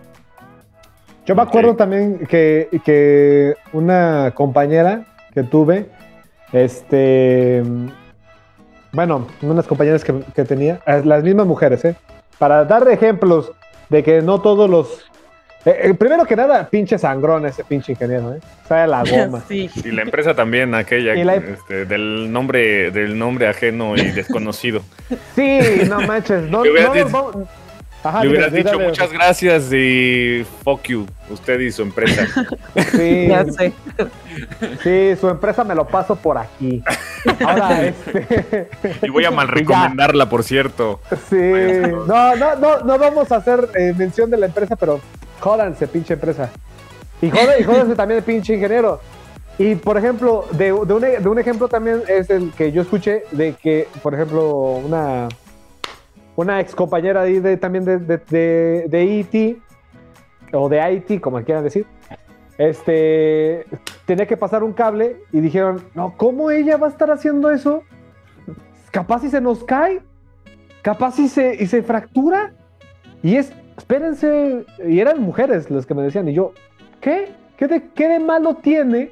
[1.26, 5.90] Yo me acuerdo también que, que, una compañera que tuve,
[6.52, 7.62] este,
[8.92, 11.96] bueno, unas compañeras que, que tenía, las mismas mujeres, ¿eh?
[12.38, 13.52] Para dar ejemplos
[13.88, 15.07] de que no todos los...
[15.70, 18.40] eh, eh, primero que nada, pinche sangrón ese pinche ingeniero, ¿eh?
[18.68, 19.42] Sabe la goma.
[19.48, 19.70] Sí.
[19.84, 24.82] Y la empresa también, aquella Y la- este, del nombre del nombre ajeno y desconocido.
[25.34, 26.42] Sí, no manches.
[26.50, 27.48] No, Le hubieras no dicho- vamos-
[28.04, 28.86] Ajá, Le hubieras dicho dale.
[28.86, 32.26] muchas gracias y fuck you, usted y su empresa.
[32.92, 33.72] Sí, Ya sé.
[34.84, 36.80] sí, su empresa me lo paso por aquí.
[37.44, 38.68] Ahora, este...
[39.02, 41.00] Y voy a mal recomendarla, por cierto.
[41.28, 41.36] Sí,
[42.06, 45.00] no, no, no, no vamos a hacer eh, mención de la empresa, pero
[45.40, 46.50] jódanse, pinche empresa.
[47.20, 49.00] Y, jode, y jódanse también el pinche ingeniero.
[49.58, 52.82] Y por ejemplo, de, de un, e- de un ejemplo también es el que yo
[52.82, 55.28] escuché de que, por ejemplo, una,
[56.36, 59.58] una ex compañera ahí de, también de, de, de, de IT,
[60.52, 61.86] o de IT, como quieran decir,
[62.56, 63.66] este,
[64.06, 67.82] tenía que pasar un cable y dijeron, no, ¿cómo ella va a estar haciendo eso?
[68.90, 70.00] Capaz si se nos cae,
[70.82, 72.54] capaz si se, y se fractura.
[73.22, 76.52] Y es, espérense, y eran mujeres las que me decían, y yo,
[77.00, 77.30] ¿qué?
[77.56, 79.10] ¿Qué de, qué de malo tiene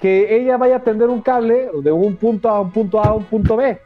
[0.00, 3.08] que ella vaya a tender un cable de un punto A a un punto A
[3.08, 3.78] a un punto B?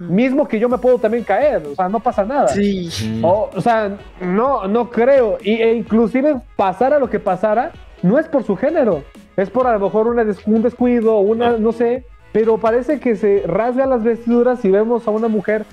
[0.00, 2.48] Mismo que yo me puedo también caer, o sea, no pasa nada.
[2.48, 3.20] Sí.
[3.22, 5.38] O, o sea, no, no creo.
[5.42, 7.70] Y, e inclusive pasara lo que pasara,
[8.02, 9.04] no es por su género.
[9.36, 12.04] Es por a lo mejor una des- un descuido, una, no sé.
[12.32, 15.64] Pero parece que se rasga las vestiduras y vemos a una mujer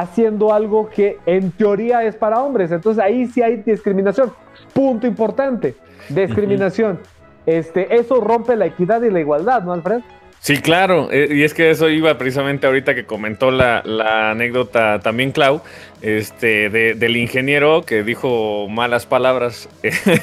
[0.00, 2.72] haciendo algo que en teoría es para hombres.
[2.72, 4.32] Entonces ahí sí hay discriminación.
[4.72, 5.74] Punto importante.
[6.08, 6.98] Discriminación.
[7.46, 10.00] Este, eso rompe la equidad y la igualdad, ¿no, Alfred?
[10.40, 14.98] Sí, claro, eh, y es que eso iba precisamente ahorita que comentó la, la anécdota
[15.00, 15.62] también Clau,
[16.02, 19.70] este, de- del ingeniero que dijo malas palabras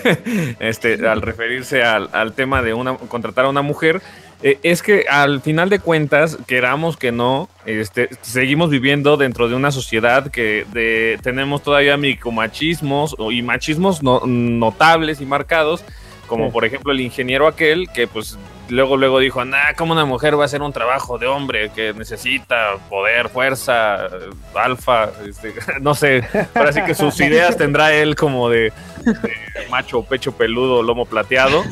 [0.59, 4.01] este, al referirse al, al tema de una, contratar a una mujer.
[4.43, 9.55] Eh, es que al final de cuentas, queramos que no, este, seguimos viviendo dentro de
[9.55, 15.83] una sociedad que de- tenemos todavía micromachismos y machismos no- notables y marcados,
[16.31, 16.51] como Sí.
[16.53, 18.37] por ejemplo el ingeniero aquel que pues
[18.69, 21.93] luego luego dijo, nah, como una mujer va a hacer un trabajo de hombre que
[21.93, 26.23] necesita poder, fuerza, eh, alfa, este, no sé,
[26.55, 28.71] ahora sí que sus ideas tendrá él como de,
[29.03, 31.65] de macho, pecho peludo, lomo plateado,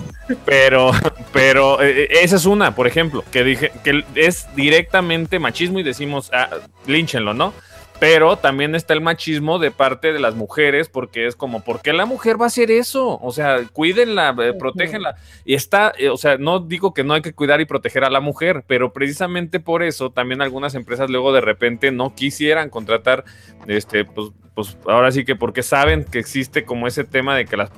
[0.44, 0.92] pero,
[1.32, 6.30] pero eh, esa es una, por ejemplo, que dije que es directamente machismo y decimos,
[6.34, 6.50] ah,
[6.86, 7.54] línchenlo, ¿no?
[8.00, 11.92] Pero también está el machismo de parte de las mujeres, porque es como, ¿por qué
[11.92, 13.20] la mujer va a hacer eso?
[13.22, 15.18] O sea, cuídenla, eh, protégenla.
[15.44, 18.10] Y está, eh, o sea, no digo que no hay que cuidar y proteger a
[18.10, 23.26] la mujer, pero precisamente por eso también algunas empresas luego de repente no quisieran contratar,
[23.68, 27.58] este, pues, pues ahora sí que porque saben que existe como ese tema de que
[27.58, 27.70] las,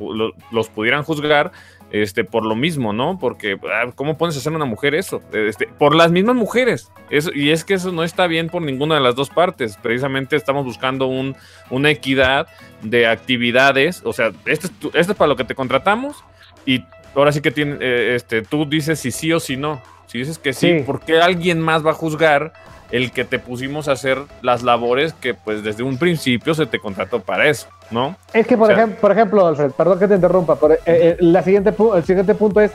[0.52, 1.52] los pudieran juzgar,
[1.92, 3.18] este, por lo mismo, ¿no?
[3.20, 5.22] Porque, ah, ¿cómo pones a hacer una mujer eso?
[5.34, 6.90] Este, por las mismas mujeres.
[7.10, 9.78] Eso, y es que eso no está bien por ninguna de las dos partes.
[9.82, 11.36] Precisamente estamos buscando un,
[11.70, 12.48] una equidad
[12.82, 14.02] de actividades.
[14.06, 16.24] O sea, esto es, tu- esto es para lo que te contratamos
[16.66, 16.84] y
[17.16, 19.82] ahora sí que tiene, eh, este, tú dices si sí o si no.
[20.08, 20.84] Si dices que sí, Sí.
[20.86, 22.54] ¿por qué alguien más va a juzgar
[22.92, 26.80] el que te pusimos a hacer las labores que pues desde un principio se te
[26.80, 28.16] contrató para eso, ¿no?
[28.34, 30.80] Es que, por, O sea- ejemplo, por ejemplo, Alfred, perdón que te interrumpa, pero, eh,
[30.86, 32.72] eh, la siguiente, el siguiente punto es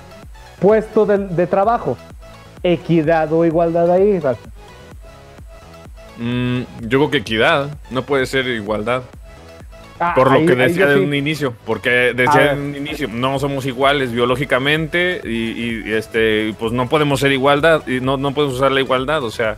[0.60, 1.96] puesto de, de trabajo.
[2.62, 4.18] Equidad o igualdad ahí.
[6.18, 9.02] Mm, yo creo que equidad, no puede ser igualdad.
[9.98, 11.00] Ah, Por lo ahí- que decía de sí.
[11.04, 16.72] un inicio, porque decía de un inicio, no somos iguales biológicamente y, y, este, pues
[16.72, 19.56] no podemos ser igualdad y no, no podemos usar la igualdad, o sea,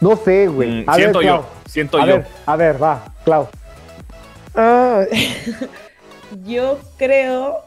[0.00, 0.84] No sé, güey.
[0.86, 1.44] mm, siento ver, yo, Clau.
[1.66, 2.16] siento A yo.
[2.18, 3.48] ver, a ver, va, Clau.
[4.54, 5.02] Ah,
[6.44, 7.62] yo creo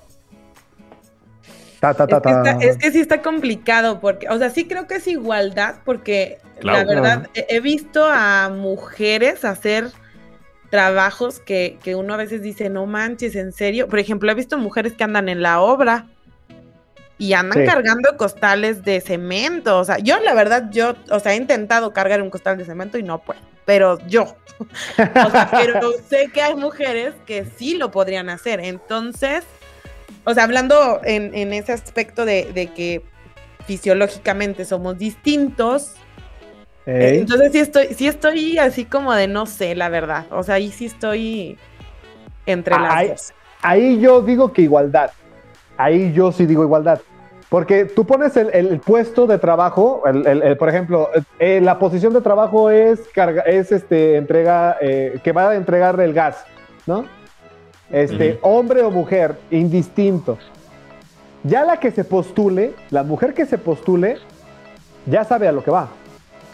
[1.79, 4.67] Ta, ta, ta, Es que, está- es que sí está complicado, porque, o sea, sí
[4.67, 9.89] creo que es igualdad, porque la verdad he, he visto a mujeres hacer
[10.69, 13.87] trabajos que, que uno a veces dice, no manches, en serio.
[13.87, 16.05] Por ejemplo, he visto mujeres que andan en la obra
[17.19, 17.65] y andan Sí.
[17.65, 19.77] cargando costales de cemento.
[19.77, 22.97] O sea, yo la verdad, yo, o sea, he intentado cargar un costal de cemento
[22.97, 24.35] y no puedo, pero yo.
[24.59, 28.59] O sea, pero sé que hay mujeres que sí lo podrían hacer.
[28.61, 29.43] Entonces,
[30.23, 33.03] o sea, hablando en, en ese aspecto de, de que
[33.67, 35.93] fisiológicamente somos distintos,
[36.85, 40.25] eh, entonces sí estoy, sí estoy así como de no sé, la verdad.
[40.31, 41.57] O sea, ahí sí estoy
[42.45, 43.07] entre las Ay.
[43.09, 43.33] dos.
[43.61, 45.11] Ahí yo digo que igualdad.
[45.77, 46.99] Ahí yo sí digo igualdad.
[47.49, 51.09] Porque tú pones el, el puesto de trabajo, el- el- el, por ejemplo,
[51.39, 55.99] eh, la posición de trabajo es, carga, es este, entrega, eh, que va a entregar
[55.99, 56.43] el gas,
[56.85, 57.05] ¿no?
[57.91, 60.37] Este, hombre o mujer, indistinto.
[61.43, 64.17] Ya la que se postule, la mujer que se postule,
[65.07, 65.89] ya sabe a lo que va.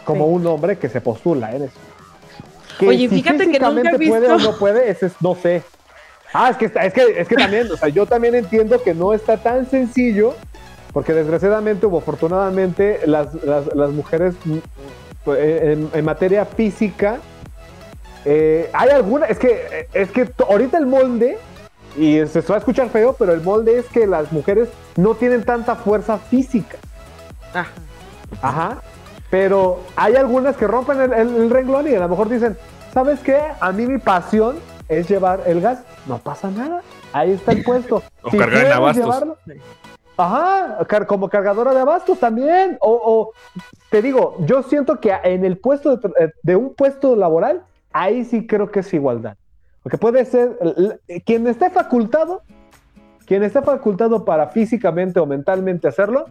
[0.04, 0.30] como Sí.
[0.34, 1.74] un hombre que se postula en eso.
[2.78, 5.12] Que Oye, si fíjate que nunca he físicamente puede o visto- no puede, ese es,
[5.20, 5.64] no sé.
[6.32, 8.94] Ah, es que, está- es que, es que también, o sea, yo también entiendo que
[8.94, 10.36] no está tan sencillo,
[10.96, 14.34] porque desgraciadamente o afortunadamente las, las, las mujeres
[15.26, 17.18] pues, en, en materia física,
[18.24, 21.36] eh, hay alguna, es que, es que ahorita el molde,
[21.98, 25.44] y se va a escuchar feo, pero el molde es que las mujeres no tienen
[25.44, 26.78] tanta fuerza física.
[27.52, 27.68] Ajá.
[28.40, 28.78] Ajá.
[29.28, 32.56] Pero hay algunas que rompen el, el- el renglón y a lo mejor dicen,
[32.94, 33.38] ¿sabes qué?
[33.60, 34.56] A mí mi pasión
[34.88, 35.80] es llevar el gas.
[36.06, 36.80] No pasa nada.
[37.12, 38.02] Ahí está el puesto.
[38.22, 39.24] O cargar en abastos.
[40.16, 42.78] Ajá, como cargadora de abastos también.
[42.80, 43.32] O, o,
[43.90, 48.24] te digo, yo siento que en el puesto de, tra- de un puesto laboral, ahí
[48.24, 49.36] sí creo que es igualdad.
[49.82, 50.58] Porque puede ser,
[51.24, 52.42] quien esté facultado,
[53.26, 56.26] quien esté facultado para físicamente o mentalmente hacerlo,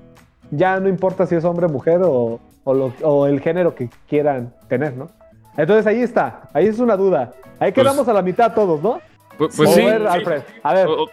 [0.52, 4.54] ya no importa si es hombre, mujer o, o lo- o el género que quieran
[4.68, 5.10] tener, ¿no?
[5.58, 7.32] Entonces ahí está, ahí es una duda.
[7.60, 9.00] Ahí Pues- quedamos a la mitad todos, ¿no?
[9.38, 9.86] Pues, pues sí.
[9.86, 10.08] ver, sí.
[10.10, 10.88] Alfred, a ver.
[10.88, 11.06] O,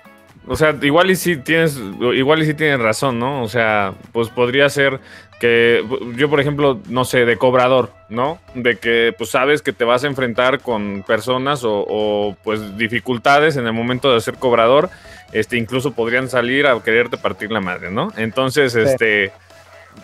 [0.47, 1.79] o sea, igual y sí tienes,
[2.15, 3.43] igual y sí tienes razón, ¿no?
[3.43, 5.01] O sea, pues podría ser
[5.41, 5.85] que
[6.17, 8.39] yo, por ejemplo, no sé, de cobrador, ¿no?
[8.55, 13.57] De que pues sabes que te vas a enfrentar con personas o, o, pues dificultades
[13.57, 14.89] en el momento de ser cobrador,
[15.33, 18.13] este, incluso podrían salir a quererte partir la madre, ¿no?
[18.17, 19.33] Entonces, este,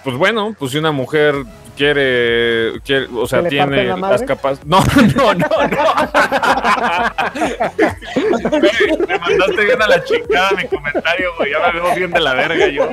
[0.04, 1.34] pues bueno, pues si una mujer
[1.78, 4.66] quiere, quiere o sea, tiene la las capacidades.
[4.66, 4.80] No,
[5.16, 5.84] no, no, no.
[8.50, 11.52] Güey, me mandaste bien a la chingada mi comentario, güey.
[11.52, 12.90] Ya me veo bien de la verga yo.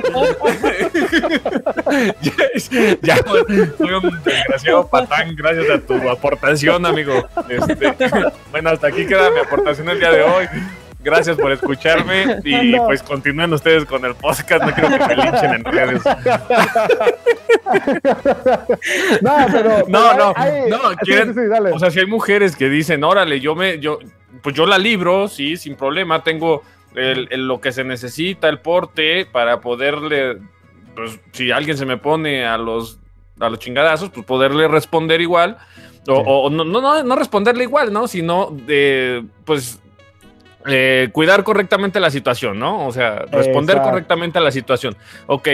[2.22, 2.32] ya,
[3.02, 3.44] ya, güey,
[3.76, 7.26] soy un desgraciado patán gracias a tu aportación, amigo.
[7.48, 7.94] Este,
[8.52, 10.46] bueno, hasta aquí queda mi aportación el día de hoy.
[11.06, 12.86] Gracias por escucharme y No.
[12.86, 14.64] pues continúen ustedes con el podcast.
[14.64, 16.02] No quiero que me linchen en redes.
[19.22, 19.84] No, pero.
[19.88, 21.72] No, no, hay- hay- no, sí, quieren- sí, sí, dale.
[21.72, 23.98] O sea, si hay mujeres que dicen, órale, yo me, yo,
[24.42, 26.62] pues yo la libro, sí, sin problema, tengo
[26.94, 30.38] el, el- lo que se necesita, el porte, para poderle,
[30.94, 32.98] pues, si alguien se me pone a los,
[33.40, 35.58] a los chingadazos, pues poderle responder igual.
[36.08, 38.06] O, o no, no, no, no responderle igual, ¿no?
[38.06, 39.80] Sino de, pues,
[40.66, 42.86] eh, cuidar correctamente la situación, ¿no?
[42.86, 43.90] O sea, responder Exacto.
[43.90, 44.96] correctamente a la situación.
[45.26, 45.48] Ok,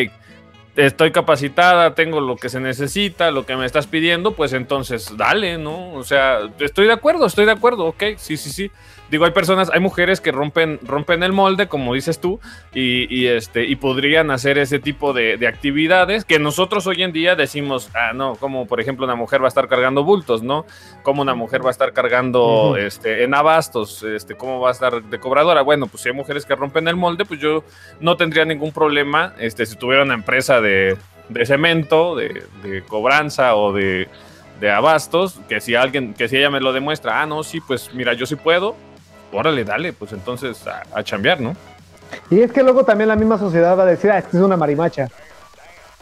[0.76, 5.58] estoy capacitada, tengo lo que se necesita, lo que me estás pidiendo, pues entonces dale,
[5.58, 5.92] ¿no?
[5.92, 8.70] O sea, estoy de acuerdo, estoy de acuerdo, ok, sí, sí, sí.
[9.12, 12.40] Digo, hay personas, hay mujeres que rompen, rompen el molde, como dices tú,
[12.72, 17.12] y, y, este, y podrían hacer ese tipo de, de actividades que nosotros hoy en
[17.12, 20.64] día decimos, ah, no, como por ejemplo una mujer va a estar cargando bultos, ¿no?
[21.02, 22.76] Como una mujer va a estar cargando Ujú.
[22.76, 25.60] este, en abastos, este, cómo va a estar de cobradora.
[25.60, 27.64] Bueno, pues si hay mujeres que rompen el molde, pues yo
[28.00, 30.96] no tendría ningún problema este, si tuviera una empresa de,
[31.28, 34.08] de cemento, de, de cobranza o de,
[34.58, 37.92] de abastos, que si alguien, que si ella me lo demuestra, ah, no, sí, pues
[37.92, 38.74] mira, yo sí puedo,
[39.32, 41.56] órale, dale, pues entonces a, a chambear, ¿no?
[42.30, 44.42] Y es que luego también la misma sociedad va a decir, ah, es que es
[44.42, 45.08] una marimacha.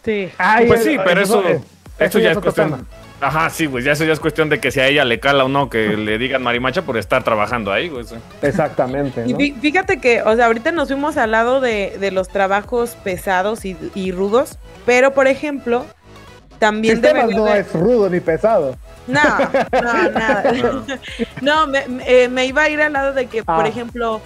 [0.04, 0.30] Sí.
[0.38, 1.60] Ay, Pues sí, pero eso, es-
[1.98, 2.70] eso ya es cuestión.
[2.70, 2.84] tema.
[3.22, 5.44] Ajá, sí, pues ya eso ya es cuestión de que si a ella le cala
[5.44, 8.06] o no que le digan marimacha por estar trabajando ahí, güey.
[8.40, 9.24] Exactamente.
[9.26, 13.64] Y fíjate que, o sea, ahorita nos fuimos al lado de, de los trabajos pesados
[13.66, 15.84] y, y rudos, pero por ejemplo,
[16.58, 18.76] también Sistemas debería no de- es rudo ni pesado.
[19.10, 19.20] No,
[19.82, 20.52] no, nada.
[21.40, 23.68] No, me, me- eh, me iba a ir al lado de que, por Ah.
[23.68, 24.20] ejemplo,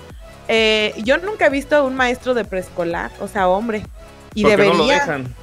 [0.48, 3.82] eh, yo nunca he visto a un maestro de preescolar, o sea, hombre.
[4.34, 4.72] Y Porque debería.
[4.76, 5.34] no lo dejan.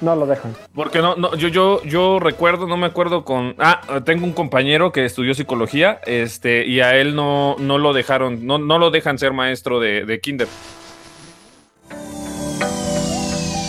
[0.00, 0.54] No lo dejan.
[0.74, 3.54] Porque no, no, yo, yo, yo recuerdo, no me acuerdo con.
[3.58, 8.44] Ah, tengo un compañero que estudió psicología, este, y a él no, no lo dejaron,
[8.44, 10.48] no, no lo dejan ser maestro de, de kinder.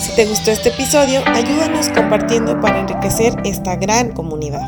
[0.01, 4.61] Si te gustó este episodio, ayúdanos compartiendo para enriquecer esta gran comunidad.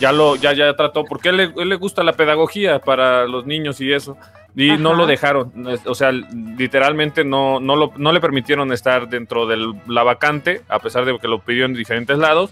[0.00, 3.46] Ya lo, ya, ya trató, porque él, le- él le gusta la pedagogía para los
[3.46, 4.16] niños y eso.
[4.56, 5.52] Y no lo dejaron,
[5.84, 9.56] o sea, literalmente no, no, lo, no le permitieron estar dentro de
[9.88, 12.50] la vacante, a pesar de que lo pidió en diferentes lados,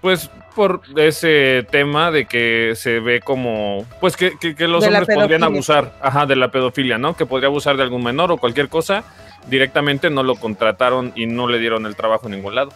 [0.00, 4.88] pues por ese tema de que se ve como, pues que, que- que los De
[4.88, 7.14] hombres podrían abusar, ajá, de la pedofilia, ¿no?
[7.16, 9.04] Que podría abusar de algún menor o cualquier cosa,
[9.48, 12.70] directamente no lo contrataron y no le dieron el trabajo en ningún lado.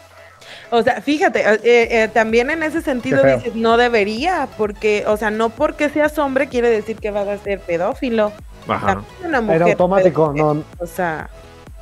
[0.70, 1.58] O sea, fíjate, eh,
[2.02, 6.48] eh, también en ese sentido dices, no debería, porque, o sea, no porque seas hombre
[6.48, 8.32] quiere decir que vas a ser pedófilo.
[8.68, 9.02] Ajá.
[9.24, 10.64] Una mujer Era automático, ser, no.
[10.78, 11.30] O sea,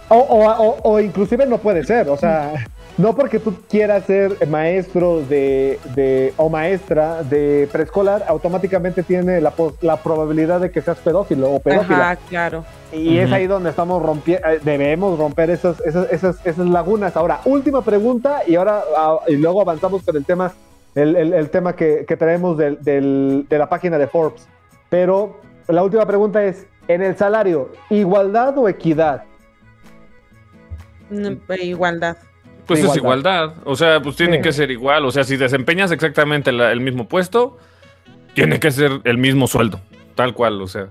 [0.08, 2.52] O, o, o, o inclusive no puede ser, o sea,
[2.96, 9.50] no porque tú quieras ser maestro de, de o maestra de preescolar, automáticamente tiene la,
[9.50, 12.10] pos- la probabilidad de que seas pedófilo o pedófila.
[12.12, 12.64] Ajá, claro.
[12.92, 17.16] Y es ahí donde estamos rompiendo, debemos romper esas, esas, esas, esas lagunas.
[17.16, 20.52] Ahora, última pregunta y ahora ah, y luego avanzamos con el tema,
[20.94, 24.46] el, el- el tema que, que traemos del- del- de la página de Forbes.
[24.88, 29.24] Pero la última pregunta es, en el salario, ¿igualdad o equidad?
[31.10, 32.16] Mm, Igualdad.
[32.66, 33.44] Pues es Igualdad.
[33.44, 33.62] igualdad.
[33.64, 34.42] O sea, pues tiene Sí.
[34.42, 35.04] que ser igual.
[35.04, 37.58] O sea, si desempeñas exactamente la- el mismo puesto,
[38.34, 39.80] tiene que ser el mismo sueldo.
[40.14, 40.88] Tal cual, o sea.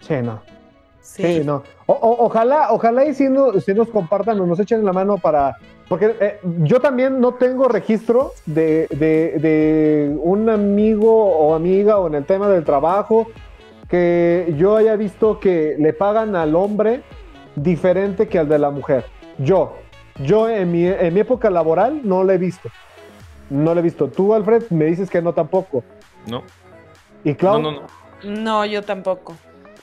[0.00, 0.42] Sí, no.
[1.00, 1.22] Sí.
[1.22, 1.62] Sí, no.
[1.86, 5.16] O- o- ojalá, ojalá y si, no- si nos compartan o nos echen la mano
[5.18, 5.56] para.
[5.88, 12.06] Porque eh, yo también no tengo registro de, de- de un amigo o amiga o
[12.08, 13.28] en el tema del trabajo
[13.88, 17.02] que yo haya visto que le pagan al hombre
[17.54, 19.04] diferente que al de la mujer.
[19.38, 19.76] Yo,
[20.20, 22.68] yo en mi, en mi época laboral no lo he visto.
[23.50, 24.08] No lo he visto.
[24.08, 25.84] Tú, Alfred, me dices que no tampoco.
[26.26, 26.42] No,
[27.24, 27.80] Y Clau, no, no.
[27.80, 27.86] no.
[28.24, 29.34] No, yo tampoco.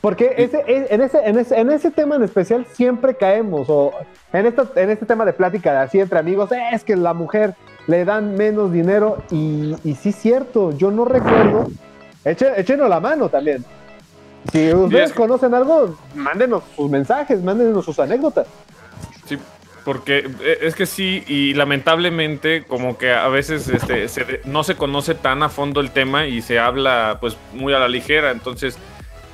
[0.01, 3.91] porque ese, e- en, ese, en, ese, en ese tema en especial siempre caemos, o
[4.33, 7.13] en, esta, en este tema de plática de así entre amigos, "Eh, es que la
[7.13, 7.53] mujer
[7.85, 11.67] le dan menos dinero, y, y sí es cierto, yo no recuerdo,
[12.25, 13.63] Eche- échenos la mano también.
[14.51, 18.47] Si ustedes conocen algo, mándenos sus mensajes, mándenos sus anécdotas.
[19.25, 19.37] Sí,
[19.83, 24.75] porque eh, es que sí, y lamentablemente, como que a veces este, se no se
[24.75, 28.31] conoce tan a fondo el tema y se habla pues muy a la ligera.
[28.31, 28.77] Entonces,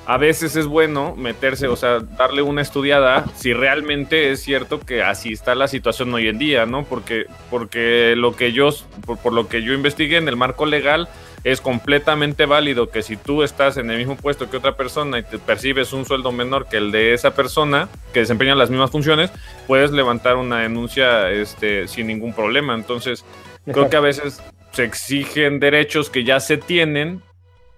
[0.05, 5.03] a veces es bueno meterse, o sea, darle una estudiada si realmente es cierto que
[5.03, 6.85] así está la situación hoy en día, ¿no?
[6.85, 8.69] Porque, porque lo que yo,
[9.05, 11.09] por, por lo que yo investigué en el marco legal,
[11.51, 15.23] es completamente válido que si tú estás en el mismo puesto que otra persona y
[15.23, 19.31] te percibes un sueldo menor que el de esa persona que desempeña las mismas funciones,
[19.65, 22.75] puedes levantar una denuncia este, sin ningún problema.
[22.75, 23.23] Entonces,
[23.63, 24.41] creo que a veces
[24.73, 27.21] se exigen derechos que ya se tienen,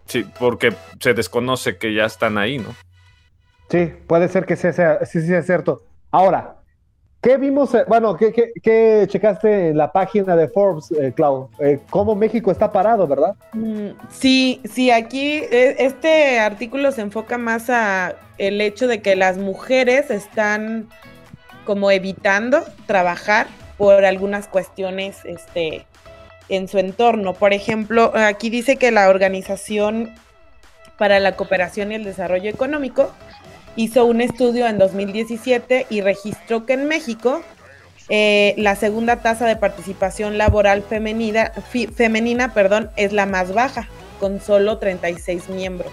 [0.07, 2.75] sí, porque se desconoce que ya están ahí, ¿no?
[3.69, 5.83] Sí, puede ser que sea, sí, cierto.
[6.09, 6.55] Ahora,
[7.21, 7.73] ¿qué vimos?
[7.75, 11.49] eh, Bueno, ¿qué, qué, checaste en la página de Forbes, eh, Clau?
[11.59, 13.35] Eh, ¿Cómo México está parado, verdad?
[13.53, 19.15] Mm, Sí, sí, aquí eh, este artículo se enfoca más a el hecho de que
[19.15, 20.87] las mujeres están
[21.65, 25.85] como evitando trabajar por algunas cuestiones este,
[26.49, 27.33] en su entorno.
[27.33, 30.13] Por ejemplo, aquí dice que la Organización
[30.97, 33.11] para la Cooperación y el Desarrollo Económico
[33.75, 37.41] hizo un estudio en 2017 y registró que en México
[38.09, 43.87] eh, la segunda tasa de participación laboral femenina, fi- femenina perdón, es la más baja,
[44.19, 45.91] con solo 36 miembros.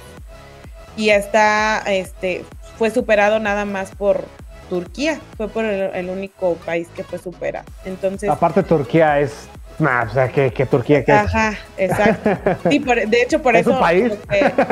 [0.97, 2.45] Y está, este,
[2.79, 4.25] fue superado nada más por
[4.71, 7.67] Turquía, fue por el, el único país que fue superado.
[7.85, 9.49] Entonces, Aparte, Turquía es.
[9.79, 11.19] Nah, o sea, que, que Turquía que es.
[11.19, 12.31] ajá, exacto.
[12.71, 13.75] Sí, por- de hecho, por ¿Es eso.
[13.75, 14.11] un país?
[14.11, 14.27] como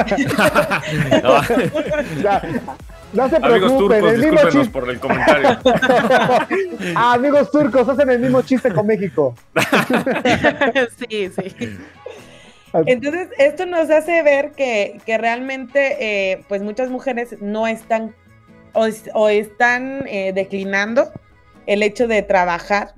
[0.07, 0.25] que-
[2.23, 2.43] Ya,
[3.15, 4.71] no se Amigos preocupen, turcos, el mismo chiste.
[4.71, 5.59] por el comentario.
[6.97, 9.35] Amigos turcos, hacen el mismo chiste con México.
[11.09, 11.77] sí, sí.
[12.87, 15.97] Entonces, esto nos hace ver que, que realmente,
[16.33, 18.15] eh, pues muchas mujeres no están
[18.73, 21.13] o, es- o están eh, declinando
[21.67, 22.95] el hecho de trabajar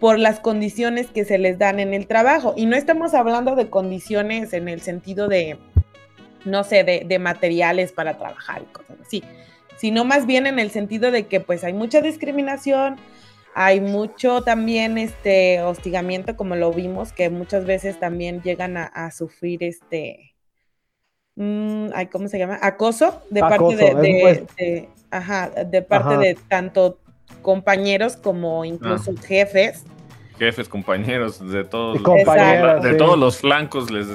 [0.00, 2.52] por las condiciones que se les dan en el trabajo.
[2.58, 5.58] Y no estamos hablando de condiciones en el sentido de,
[6.44, 9.24] no sé, de, de materiales para trabajar y cosas así,
[9.76, 12.96] sino más bien en el sentido de que pues hay mucha discriminación,
[13.54, 19.10] hay mucho también este hostigamiento, como lo vimos, que muchas veces también llegan a, a
[19.10, 20.34] sufrir este,
[21.36, 22.58] mm, ay, ¿cómo se llama?
[22.62, 26.18] Acoso de Acoso, parte de, es de- pues- de- ajá, de parte Ajá.
[26.20, 26.98] de tanto
[27.42, 29.84] compañeros como incluso jefes.
[30.38, 32.02] Jefes, compañeros, de todos,
[32.82, 32.96] de sí.
[32.98, 34.06] todos los flancos les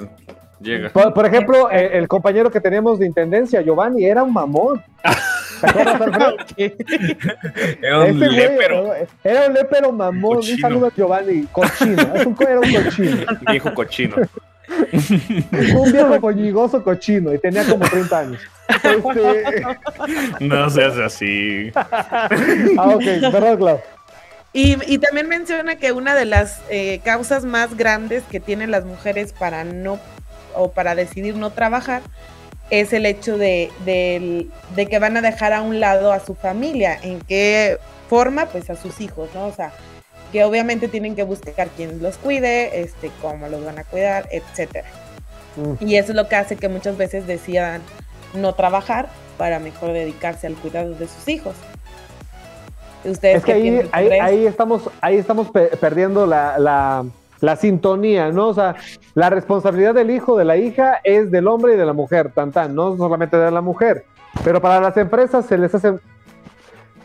[0.60, 0.90] llega.
[0.92, 4.84] Por, por ejemplo, el, el compañero que teníamos de intendencia, Giovanni, era un mamón.
[5.62, 6.34] ¿Te acuerdas?
[7.82, 8.94] Era un güey, lépero,
[9.24, 10.38] Era un lépero mamón.
[10.38, 10.56] Cochino.
[10.56, 11.48] Un saludo a Giovanni.
[11.52, 12.02] Cochino.
[12.16, 13.26] Es un, era un cochino.
[13.52, 14.16] viejo cochino.
[15.76, 17.34] Un viejo coñigoso cochino.
[17.34, 18.42] Y tenía como 30 años.
[18.70, 19.66] Este,
[20.40, 21.72] No seas así.
[21.76, 22.30] ah,
[22.96, 23.04] ok.
[23.32, 23.82] Perdón, Clau.
[24.54, 28.86] Y, y también menciona que una de las eh, causas más grandes que tienen las
[28.86, 30.00] mujeres para no
[30.56, 32.02] o para decidir no trabajar
[32.72, 36.98] es el hecho de, de que van a dejar a un lado a su familia.
[37.04, 37.78] ¿En qué
[38.10, 38.48] forma?
[38.48, 39.46] Pues a sus hijos, ¿no?
[39.48, 39.72] O sea,
[40.32, 44.88] que obviamente tienen que buscar quien los cuide, este, cómo los van a cuidar, etcétera.
[45.58, 45.86] Mm.
[45.86, 47.82] Y eso es lo que hace que muchas veces decidan
[48.34, 51.56] no trabajar para mejor dedicarse al cuidado de sus hijos.
[53.04, 53.90] Ustedes Es que ahí,
[54.22, 57.06] ahí, estamos, ahí estamos pe- perdiendo la, la-
[57.42, 58.50] la sintonía, ¿no?
[58.50, 58.76] O sea,
[59.14, 62.52] la responsabilidad del hijo, de la hija, es del hombre y de la mujer, tan
[62.52, 64.06] tan, no solamente de la mujer.
[64.44, 66.00] Pero para las empresas se les hace.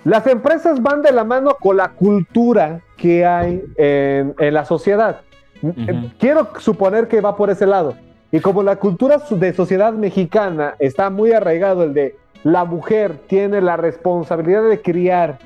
[0.05, 5.23] Las empresas van de la mano con la cultura que hay en, en la sociedad.
[5.63, 6.11] Ujú.
[6.19, 7.95] Quiero suponer que va por ese lado.
[8.31, 13.61] Y como la cultura de sociedad mexicana está muy arraigado el de la mujer tiene
[13.61, 15.39] la responsabilidad de criar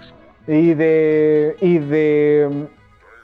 [0.47, 2.69] y de y de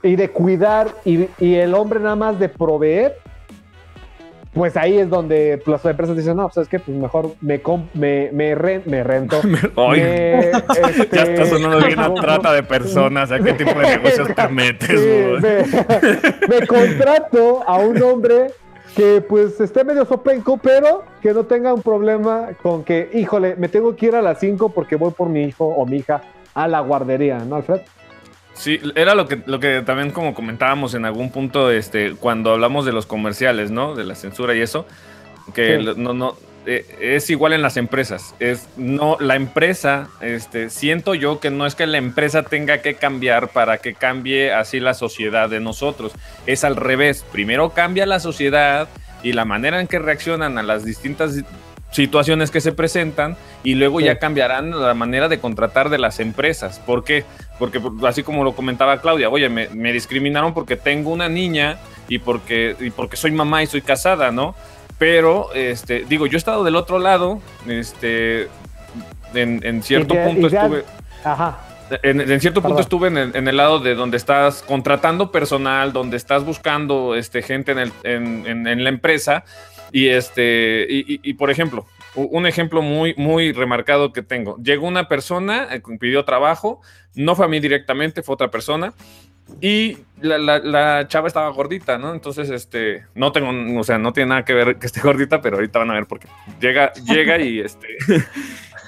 [0.07, 3.15] y de cuidar y, y el hombre nada más de proveer,
[4.55, 7.61] pues ahí es donde las empresas dicen, no, pues es que pues mejor me,
[7.93, 9.39] me, me, ren- me rento.
[9.77, 13.31] Ay, me, este, ya está sonando bien a trata de personas.
[13.31, 15.77] ¿A qué tipo de negocios te metes, Sí,
[16.49, 18.47] me contrato a un hombre
[18.97, 23.69] que pues esté medio sopenco, pero que no tenga un problema con que, híjole, me
[23.69, 26.23] tengo que ir a las 5 porque voy por mi hijo o mi hija
[26.55, 27.81] a la guardería, ¿no, Alfred?
[28.57, 32.87] Sí, era lo que, lo que también como comentábamos en algún punto, este, cuando hablamos
[32.87, 33.95] de los comerciales, ¿no?
[33.95, 34.87] De la censura y eso,
[35.55, 35.93] que Sí.
[35.97, 38.35] no, no, eh, es igual en las empresas.
[38.41, 42.95] Es no, la empresa, este, siento yo que no es que la empresa tenga que
[42.95, 46.13] cambiar para que cambie así la sociedad de nosotros.
[46.47, 47.25] Es al revés.
[47.31, 48.89] Primero cambia la sociedad
[49.23, 51.37] y la manera en que reaccionan a las distintas
[51.91, 54.07] situaciones que se presentan y luego Sí.
[54.07, 56.79] ya cambiarán la manera de contratar de las empresas.
[56.85, 57.25] ¿Por qué?
[57.59, 61.79] Porque así como lo comentaba Claudia, oye, me, me discriminaron porque tengo una niña
[62.09, 64.55] y porque, y porque soy mamá y soy casada, ¿no?
[64.99, 68.49] Pero, este, digo, yo he estado del otro lado, este,
[69.35, 70.85] en, en cierto Y punto y ya- estuve...
[71.25, 71.59] Ajá.
[72.03, 75.93] En, en cierto punto estuve en el, en el lado de donde estás contratando personal,
[75.93, 77.93] donde estás buscando este, gente en, el-
[78.67, 79.45] en la empresa.
[79.93, 84.57] Y, este, y, y- y, por ejemplo, un ejemplo muy, muy remarcado que tengo.
[84.63, 86.81] Llegó una persona, eh, pidió trabajo,
[87.15, 88.93] no fue a mí directamente, fue otra persona.
[89.61, 92.13] Y la, la- la chava estaba gordita, ¿no?
[92.13, 95.57] Entonces, este, no tengo, o sea, no tiene nada que ver que esté gordita, pero
[95.57, 96.27] ahorita van a ver por qué.
[96.61, 97.87] Llega, llega y este,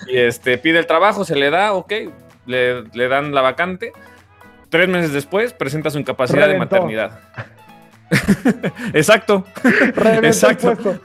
[0.08, 1.92] y este, pide el trabajo, se le da, ok,
[2.46, 3.92] le, le dan la vacante.
[4.68, 6.74] Tres meses después presenta su incapacidad Reventó.
[6.74, 7.20] de maternidad.
[8.94, 9.44] Exacto,
[10.22, 10.98] exacto.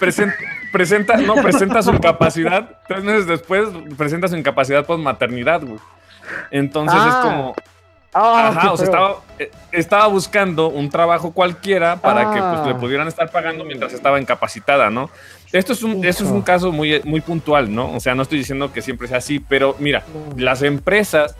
[0.71, 2.79] presenta, no, presenta su incapacidad.
[2.87, 5.79] Tres meses después presenta su incapacidad por maternidad, güey.
[6.51, 7.55] Entonces Ah, es como,
[8.15, 8.93] Ah, Ajá, qué o sea, feo.
[8.93, 12.63] estaba, eh, estaba buscando un trabajo cualquiera para que pues, Ah.
[12.67, 15.09] le pudieran estar pagando mientras estaba incapacitada, ¿no?
[15.51, 17.91] Esto es un, esto es un caso muy, muy puntual, ¿no?
[17.91, 20.03] O sea, no estoy diciendo que siempre sea así, pero mira,
[20.37, 21.35] las empresas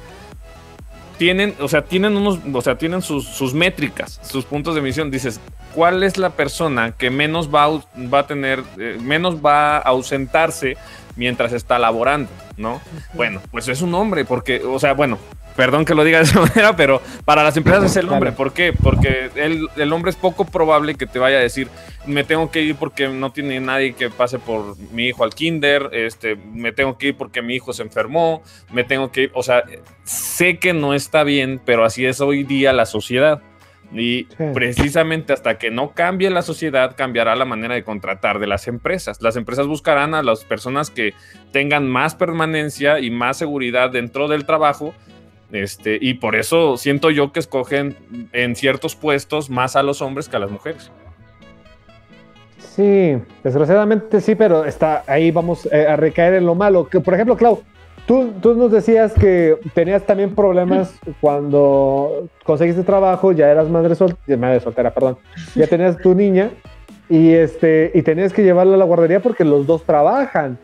[1.23, 5.09] tienen, o sea, tienen unos, o sea, tienen sus, sus métricas, sus puntos de medición.
[5.09, 5.39] Dices,
[5.73, 7.69] ¿cuál es la persona que menos va
[8.13, 10.75] va a tener, eh, menos va a ausentarse
[11.15, 12.81] mientras está laborando, ¿no?
[13.13, 15.17] Bueno, pues es un hombre, porque, o sea, bueno,
[15.55, 18.31] perdón que lo diga de esa manera, pero para las empresas es el hombre.
[18.31, 18.73] ¿Por qué?
[18.73, 21.67] Porque el, el hombre es poco probable que te vaya a decir,
[22.05, 25.89] me tengo que ir porque no tiene nadie que pase por mi hijo al kinder,
[25.93, 28.41] este, me tengo que ir porque mi hijo se enfermó,
[28.71, 29.63] me tengo que ir, o sea,
[30.03, 33.41] sé que no está bien, pero así es hoy día la sociedad.
[33.95, 34.45] Y Sí.
[34.55, 39.21] precisamente hasta que no cambie la sociedad, cambiará la manera de contratar de las empresas.
[39.21, 41.13] Las empresas buscarán a las personas que
[41.51, 44.95] tengan más permanencia y más seguridad dentro del trabajo.
[45.53, 47.95] Este, y por eso siento yo que escogen
[48.33, 50.91] en ciertos puestos más a los hombres que a las mujeres.
[52.57, 56.87] Sí, desgraciadamente sí, pero está ahí vamos eh, a recaer en lo malo.
[56.89, 57.61] Que, por ejemplo, Clau,
[58.07, 64.17] tú, tú nos decías que tenías también problemas cuando conseguiste trabajo, ya eras madre, sol-
[64.39, 65.17] madre soltera, perdón,
[65.53, 66.49] ya tenías tu niña
[67.09, 70.57] y, este, y tenías que llevarla a la guardería porque los dos trabajan,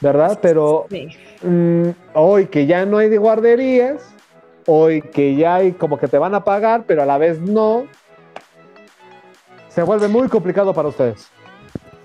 [0.00, 0.38] ¿verdad?
[0.40, 1.08] Pero Sí.
[1.42, 4.14] mm, hoy que ya no hay de guarderías,
[4.66, 7.86] hoy que ya hay como que te van a pagar, pero a la vez no,
[9.68, 11.28] se vuelve muy complicado para ustedes.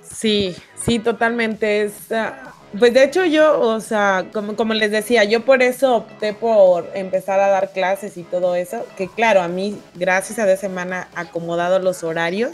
[0.01, 1.83] Sí, sí, totalmente.
[1.83, 5.97] Es, ah, pues de hecho yo, o sea, como, como les decía, yo por eso
[5.97, 10.45] opté por empezar a dar clases y todo eso, que claro, a mí, gracias a
[10.45, 12.51] Dios, se me han acomodado los horarios,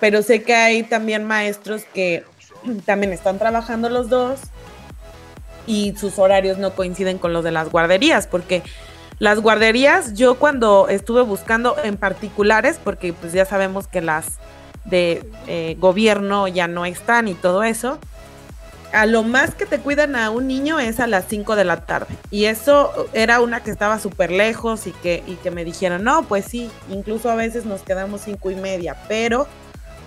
[0.00, 2.24] pero sé que hay también maestros que
[2.84, 4.40] también están trabajando los dos
[5.66, 8.62] y sus horarios no coinciden con los de las guarderías, porque
[9.18, 14.38] las guarderías, yo cuando estuve buscando en particulares, porque pues ya sabemos que las
[14.84, 17.98] de eh, gobierno ya no están y todo eso,
[18.92, 21.84] a lo más que te cuidan a un niño es a las 5 de la
[21.84, 22.14] tarde.
[22.30, 26.22] Y eso era una que estaba súper lejos y que, y que me dijeron, no,
[26.22, 29.46] pues sí, incluso a veces nos quedamos cinco y media, pero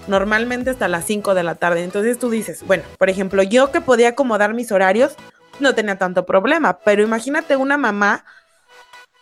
[0.07, 1.84] normalmente hasta las 5 de la tarde.
[1.84, 5.16] Entonces tú dices, bueno, por ejemplo, yo que podía acomodar mis horarios,
[5.60, 8.24] no tenía tanto problema, pero imagínate una mamá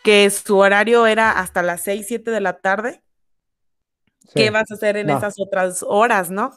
[0.07, 3.01] que su horario era hasta las 6, 7 de la tarde.
[4.33, 6.51] ¿Qué vas a hacer en esas otras horas, no?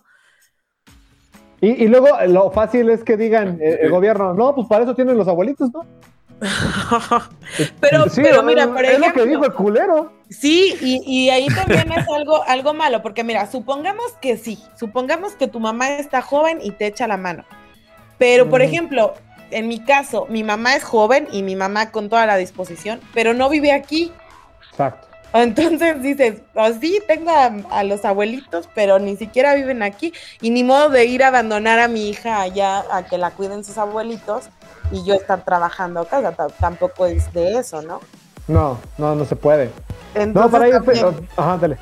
[1.61, 5.19] Y, luego lo fácil es que digan eh, el gobierno, no, pues para eso tienen
[5.19, 5.85] los abuelitos, ¿no?
[7.81, 10.13] pero, pero mira, por es lo que dijo el culero.
[10.29, 15.33] Sí, y, y, ahí también es algo, algo malo, porque mira, supongamos que sí, supongamos
[15.33, 17.45] que tu mamá está joven y te echa la mano.
[18.17, 19.15] Pero, por ejemplo,
[19.51, 23.35] en mi caso, mi mamá es joven y mi mamá con toda la disposición, pero
[23.35, 24.13] no vive aquí.
[24.71, 25.09] Exacto.
[25.33, 27.31] Entonces dices, oh, sí, tengo
[27.71, 31.79] a, los abuelitos, pero ni siquiera viven aquí y ni modo de ir a abandonar
[31.79, 34.49] a mi hija allá a que la cuiden sus abuelitos
[34.91, 38.01] y yo estar trabajando acá, tampoco es de eso, ¿no?
[38.49, 39.71] No, no, no se puede.
[40.35, 40.75] no, para ir,
[41.37, 41.77] ajá, dale.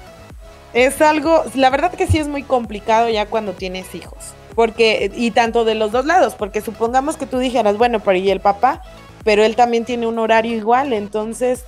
[0.74, 5.30] Es algo, la verdad que sí es muy complicado ya cuando tienes hijos, porque, y
[5.30, 8.82] tanto de los dos lados, porque supongamos que tú dijeras, bueno, pero y el papá,
[9.22, 11.62] pero él también tiene un horario igual, entonces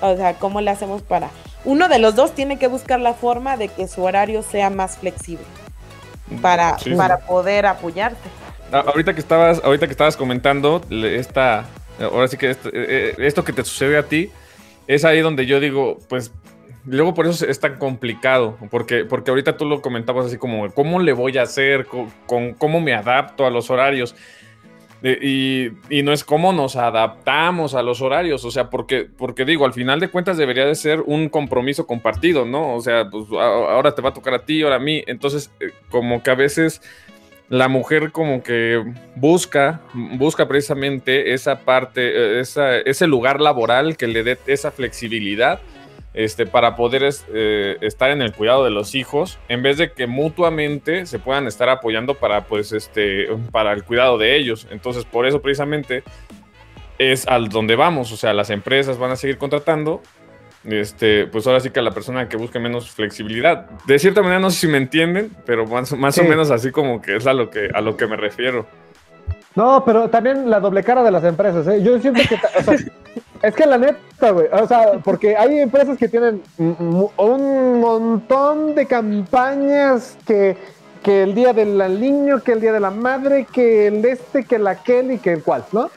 [0.00, 1.30] o sea, ¿cómo le hacemos para...?
[1.64, 4.96] Uno de los dos tiene que buscar la forma de que su horario sea más
[4.96, 5.44] flexible
[6.40, 8.28] para, para poder apoyarte.
[8.70, 11.64] Ahorita que estabas, ahorita que estabas comentando esta,
[12.00, 14.30] ahora sí que esto, eh, eh, esto, que te sucede a ti,
[14.86, 16.30] es ahí donde yo digo, pues
[16.86, 21.00] luego por eso es tan complicado, porque, porque ahorita tú lo comentabas así como, ¿cómo
[21.00, 21.86] le voy a hacer?
[21.86, 24.14] con, ¿Cómo me adapto a los horarios?
[25.20, 29.74] y, no es cómo nos adaptamos a los horarios, o sea, porque, porque digo, al
[29.74, 32.74] final de cuentas debería de ser un compromiso compartido, ¿no?
[32.74, 35.04] O sea, pues ahora te va a tocar a ti, ahora a mí.
[35.06, 36.80] Entonces, eh, como que a veces
[37.50, 38.82] la mujer como que
[39.14, 42.42] busca, busca precisamente esa parte, eh,
[42.86, 45.60] ese lugar laboral que le dé esa flexibilidad
[46.14, 47.02] este, para poder
[47.32, 51.46] eh, estar en el cuidado de los hijos, en vez de que mutuamente se puedan
[51.46, 54.66] estar apoyando para, pues, este, para el cuidado de ellos.
[54.70, 56.04] Entonces, por eso precisamente
[56.98, 60.00] es al donde vamos, o sea, las empresas van a seguir contratando,
[60.64, 63.68] este, pues ahora sí que a la persona que busque menos flexibilidad.
[63.86, 67.02] De cierta manera, no sé si me entienden, pero más, más o menos así como
[67.02, 68.66] que es a lo que, a lo que me refiero.
[69.56, 71.82] No, pero también la doble cara de las empresas, ¿eh?
[71.82, 72.36] Yo siento que,
[73.42, 78.86] es que la neta, güey, o sea, porque hay empresas que tienen un montón de
[78.86, 80.56] campañas que,
[81.02, 84.58] que el día del niño, que el día de la madre, que el este, que
[84.58, 85.90] la aquel y que el cual, ¿no?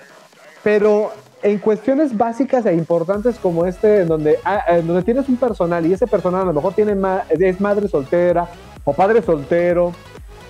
[0.63, 1.11] Pero
[1.43, 5.93] en cuestiones básicas e importantes como este, en donde, ah, donde tienes un personal y
[5.93, 6.95] ese personal a lo mejor tiene
[7.29, 8.47] es madre soltera
[8.83, 9.93] o padre soltero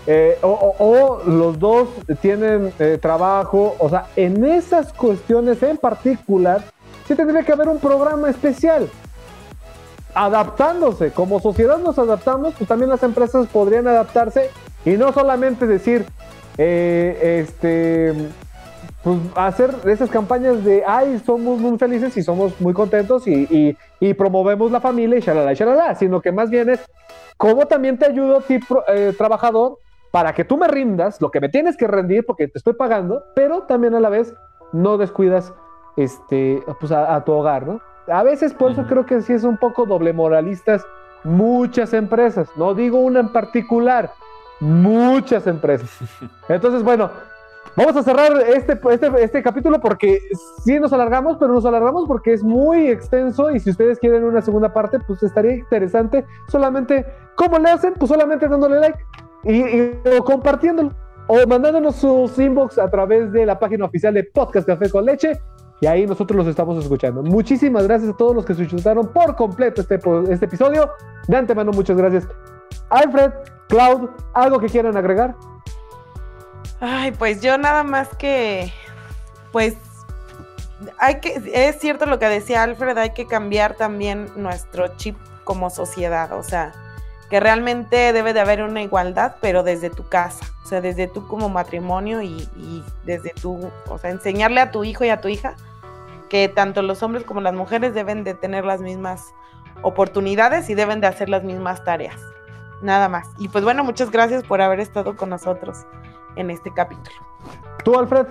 [0.09, 1.89] eh, o, los dos
[2.21, 6.63] tienen eh, trabajo, o sea, en esas cuestiones en particular,
[7.07, 8.89] sí tendría que haber un programa especial.
[10.13, 14.49] Adaptándose, como sociedad nos adaptamos, pues también las empresas podrían adaptarse
[14.83, 16.05] y no solamente decir,
[16.57, 18.13] eh, este,
[19.03, 23.77] pues hacer esas campañas de, ay, somos muy felices y somos muy contentos y,
[24.17, 26.79] promovemos la familia y shalala, shalala, sino que más bien es,
[27.37, 28.59] ¿cómo también te ayudo a ti,
[29.17, 29.77] trabajador,
[30.11, 33.23] para que tú me rindas lo que me tienes que rendir porque te estoy pagando,
[33.35, 34.33] pero también a la vez
[34.73, 35.53] no descuidas
[35.97, 37.81] este, pues a, tu hogar, ¿no?
[38.07, 40.85] A veces por eso creo que sí es un poco doble moralistas
[41.23, 44.11] muchas empresas, no digo una en particular,
[44.59, 45.89] muchas empresas.
[46.49, 47.09] Entonces, bueno,
[47.75, 50.21] vamos a cerrar este, este, este capítulo porque
[50.63, 54.41] sí nos alargamos, pero nos alargamos porque es muy extenso y si ustedes quieren una
[54.41, 56.25] segunda parte, pues estaría interesante.
[56.47, 57.93] Solamente, ¿cómo le hacen?
[57.95, 58.99] Pues solamente dándole like
[59.43, 60.91] y, o compartiéndolo
[61.27, 65.37] o mandándonos sus inbox a través de la página oficial de Podcast Café con Leche
[65.79, 67.21] y ahí nosotros los estamos escuchando.
[67.21, 69.99] Muchísimas gracias a todos los que se escucharon por completo este,
[70.29, 70.91] este episodio.
[71.27, 72.27] De antemano, muchas gracias.
[72.89, 73.31] Alfred,
[73.67, 75.35] Cloud, ¿algo que quieran agregar?
[76.79, 78.71] Ay, pues yo nada más que,
[79.51, 79.75] pues,
[80.99, 85.69] hay que, es cierto lo que decía Alfred, hay que cambiar también nuestro chip como
[85.69, 86.73] sociedad, o sea,
[87.29, 91.27] que realmente debe de haber una igualdad, pero desde tu casa, o sea, desde tú
[91.27, 95.55] como matrimonio y, desde tú, o sea, enseñarle a tu hijo y a tu hija
[96.29, 99.33] que tanto los hombres como las mujeres deben de tener las mismas
[99.81, 102.19] oportunidades y deben de hacer las mismas tareas.
[102.81, 103.29] Nada más.
[103.37, 105.85] Y pues bueno, muchas gracias por haber estado con nosotros
[106.35, 107.15] en este capítulo.
[107.83, 108.27] ¿Tú, Alfred?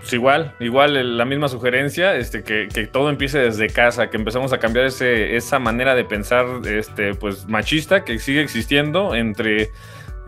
[0.00, 4.58] Pues igual, igual la misma sugerencia, este, que, todo empiece desde casa, que empezamos a
[4.58, 9.72] cambiar ese, esa manera de pensar este, pues, machista que sigue existiendo entre,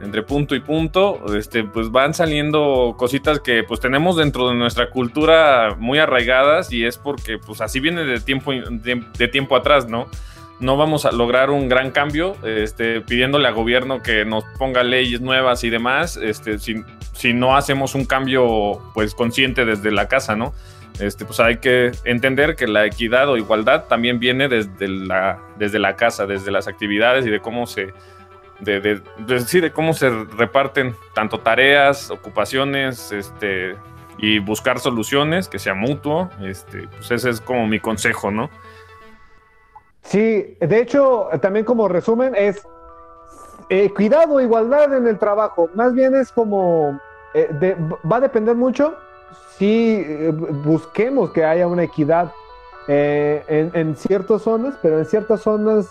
[0.03, 1.25] entre punto y punto.
[1.37, 6.85] Este, pues van saliendo cositas que pues tenemos dentro de nuestra cultura muy arraigadas y
[6.85, 10.07] es porque pues así viene de tiempo, de tiempo atrás, ¿no?
[10.63, 15.21] No vamos a lograr un gran cambio este, pidiéndole al gobierno que nos ponga leyes
[15.21, 16.83] nuevas y demás, este, si,
[17.13, 20.55] si no hacemos un cambio pues consciente desde la casa, ¿no?
[21.01, 25.79] este, pues hay que entender que la equidad o igualdad también viene desde la, desde
[25.79, 27.93] la casa, desde las actividades y de cómo se,
[28.61, 33.77] de, de, sí, de cómo se reparten tanto tareas, ocupaciones, este,
[34.19, 36.31] y buscar soluciones que sea mutuo.
[36.43, 38.51] Este, pues ese es como mi consejo, ¿no?
[40.03, 42.67] Sí, de hecho, también como resumen es
[43.69, 45.71] eh, cuidado, igualdad en el trabajo.
[45.75, 46.99] Más bien es como,
[47.35, 47.77] eh,
[48.11, 48.95] va a depender mucho
[49.57, 50.31] si eh,
[50.65, 52.33] busquemos que haya una equidad
[52.89, 55.89] eh, en, en, ciertas zonas, pero en ciertas zonas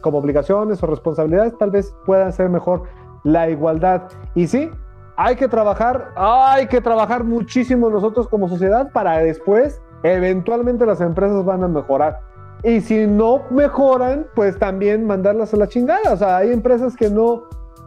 [0.00, 2.84] como obligaciones o responsabilidades tal vez pueda ser mejor
[3.24, 4.04] la igualdad.
[4.34, 4.70] Y sí,
[5.16, 11.44] hay que trabajar, hay que trabajar muchísimo nosotros como sociedad para después, eventualmente las empresas
[11.44, 12.27] van a mejorar.
[12.62, 16.12] Y si no mejoran, pues también mandarlas a la chingada.
[16.12, 17.44] O sea, hay empresas que no,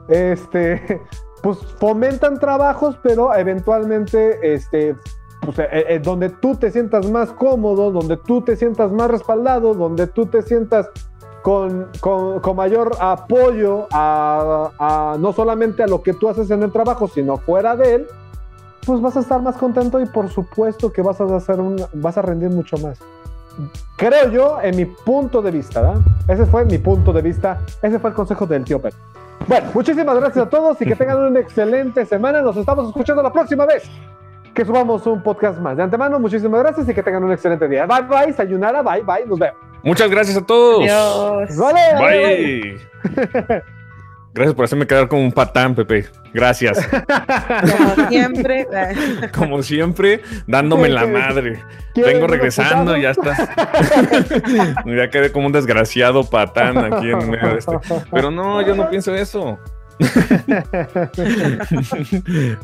[0.07, 1.01] este,
[1.43, 4.95] pues fomentan trabajos, pero eventualmente, este,
[5.41, 9.73] pues, eh, eh, donde tú te sientas más cómodo, donde tú te sientas más respaldado,
[9.73, 10.89] donde tú te sientas
[11.41, 16.63] con, con, con mayor apoyo a, a, no solamente a lo que tú haces en
[16.63, 18.07] el trabajo, sino fuera de él,
[18.85, 22.17] pues vas a estar más contento y por supuesto que vas a hacer un, vas
[22.17, 22.99] a rendir mucho más.
[23.95, 26.01] Creo yo, en mi punto de vista, ¿verdad?
[26.27, 28.93] Ese fue mi punto de vista, ese fue el consejo del tío Pep.
[29.47, 32.41] Bueno, muchísimas gracias a todos y que tengan una excelente semana.
[32.41, 33.83] Nos estamos escuchando la próxima vez
[34.53, 35.77] que subamos un podcast más.
[35.77, 37.85] De antemano, muchísimas gracias y que tengan un excelente día.
[37.85, 39.57] Bye, bye, sayonara, bye, bye, nos vemos.
[39.83, 40.81] Muchas gracias a todos.
[40.81, 41.57] Adiós.
[41.57, 42.79] Vale, bye.
[43.43, 43.63] bye.
[44.33, 46.05] Gracias por hacerme quedar como un patán, Pepe.
[46.33, 46.87] Gracias.
[47.77, 48.67] Como siempre.
[49.35, 51.61] Como siempre, dándome la madre.
[51.95, 53.37] Vengo regresando y ya estás.
[54.85, 57.73] ya quedé como un desgraciado patán aquí en medio de este.
[58.09, 59.59] Pero no, yo no pienso eso.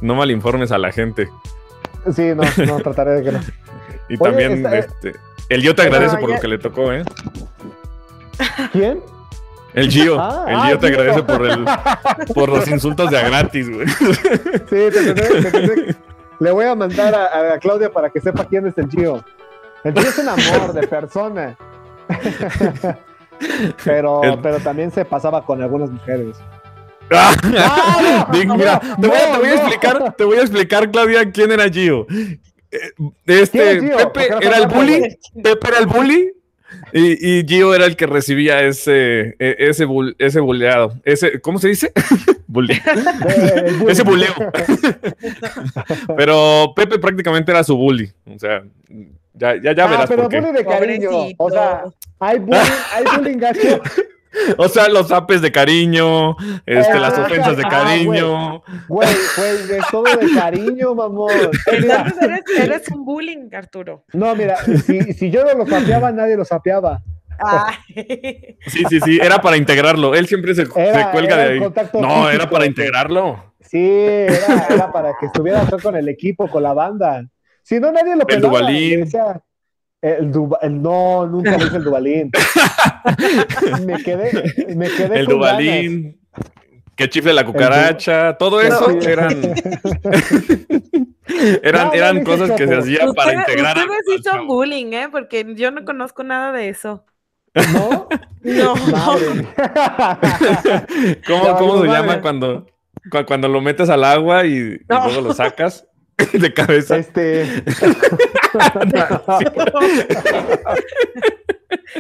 [0.02, 1.28] no malinformes a la gente.
[2.16, 3.40] Sí, no, no, trataré de que no.
[4.08, 5.14] Y Oye, también, está, este,
[5.50, 6.36] el yo te agradece no, por ya...
[6.36, 7.04] lo que le tocó, ¿eh?
[8.72, 9.02] ¿Quién?
[9.78, 11.00] El Gio, ah, el Gio ah, te Gio.
[11.00, 11.66] agradece por, el,
[12.34, 13.88] por los insultos de a gratis, güey.
[13.88, 15.96] Sí, te, te, te,
[16.40, 19.24] le voy a mandar a, a, Claudia para que sepa quién es el Gio.
[19.84, 21.56] El Gio es un amor de persona.
[23.86, 24.40] pero, el...
[24.40, 26.38] pero también se pasaba con algunas mujeres.
[27.10, 30.92] Ah, no, mira, no, te, voy a, te, voy a, explicar, te voy a explicar,
[30.92, 32.06] Claudia, quién era Gio.
[33.26, 34.12] Este, Gio?
[34.12, 35.18] Pepe era el bully.
[35.42, 36.37] Pepe era el bully
[36.94, 39.88] y, y, Gio era el que recibía ese, e, ese,
[40.20, 40.94] ese buleado.
[41.04, 41.92] Ese, ¿Cómo se dice?
[42.48, 42.78] Buleo.
[43.90, 44.34] ese buleo.
[46.18, 48.12] pero Pepe prácticamente era su bully.
[48.26, 48.64] O sea,
[49.34, 50.10] ya, ya, ya ah, verás.
[50.10, 50.40] Pero por qué.
[50.40, 51.10] bully de cariño.
[51.10, 51.44] Pobrecito.
[51.44, 51.84] O sea,
[52.20, 52.62] hay bullying,
[52.94, 53.82] hay bullying gacho.
[54.58, 58.64] O sea, los apes de cariño, este, las ofensas de cariño.
[58.68, 61.32] Ah, güey, güey, es todo de cariño, mamón.
[61.68, 64.04] Entonces eres, eres, un bullying, Arturo.
[64.14, 67.02] No, mira, si, si yo no lo sapeaba, nadie lo sapeaba.
[67.40, 67.76] Ay.
[68.68, 70.16] Sí, sí, sí, era para integrarlo.
[70.16, 71.60] Él siempre se, era, se cuelga de ahí.
[71.60, 73.54] No, físico, era para integrarlo.
[73.62, 77.26] Sí, era, era, para que estuviera con el equipo, con la banda.
[77.64, 79.02] Si no, nadie lo El Dubalín.
[79.02, 79.42] Decía,
[80.02, 82.32] el, Duba, el, no, nunca lo hice el Dubalín.
[83.86, 86.20] me quedé, me quedé El Dubalín,
[86.96, 89.56] que chifle la cucaracha, el, todo eso no, eran.
[91.64, 93.78] eran, no, eran cosas que se hacían para integrar.
[93.78, 95.10] Ustedes sí son bullying, ¿eh?
[95.12, 97.06] Porque yo no conozco nada de eso.
[97.74, 98.08] ¿No?
[98.44, 98.76] No.
[101.26, 102.68] ¿Cómo, cómo se llama cuando,
[103.26, 105.88] cuando lo metes al agua y, y luego lo sacas?
[106.34, 106.98] de cabeza.
[106.98, 107.44] Este.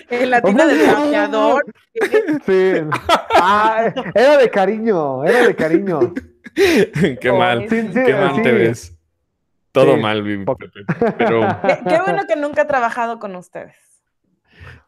[0.09, 1.63] El latino del campeador.
[2.45, 2.73] Sí.
[3.35, 6.13] Ah, era de cariño, era de cariño.
[7.21, 8.41] Qué mal, sí, sí, qué mal sí.
[8.41, 8.97] te ves.
[9.71, 10.23] Todo mal.
[11.19, 11.41] Pero...
[11.61, 13.75] Qué, qué, bueno que nunca he trabajado con ustedes.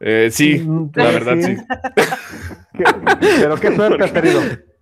[0.00, 1.56] Eh, sí, la verdad sí.
[3.40, 4.40] Pero qué suerte has tenido.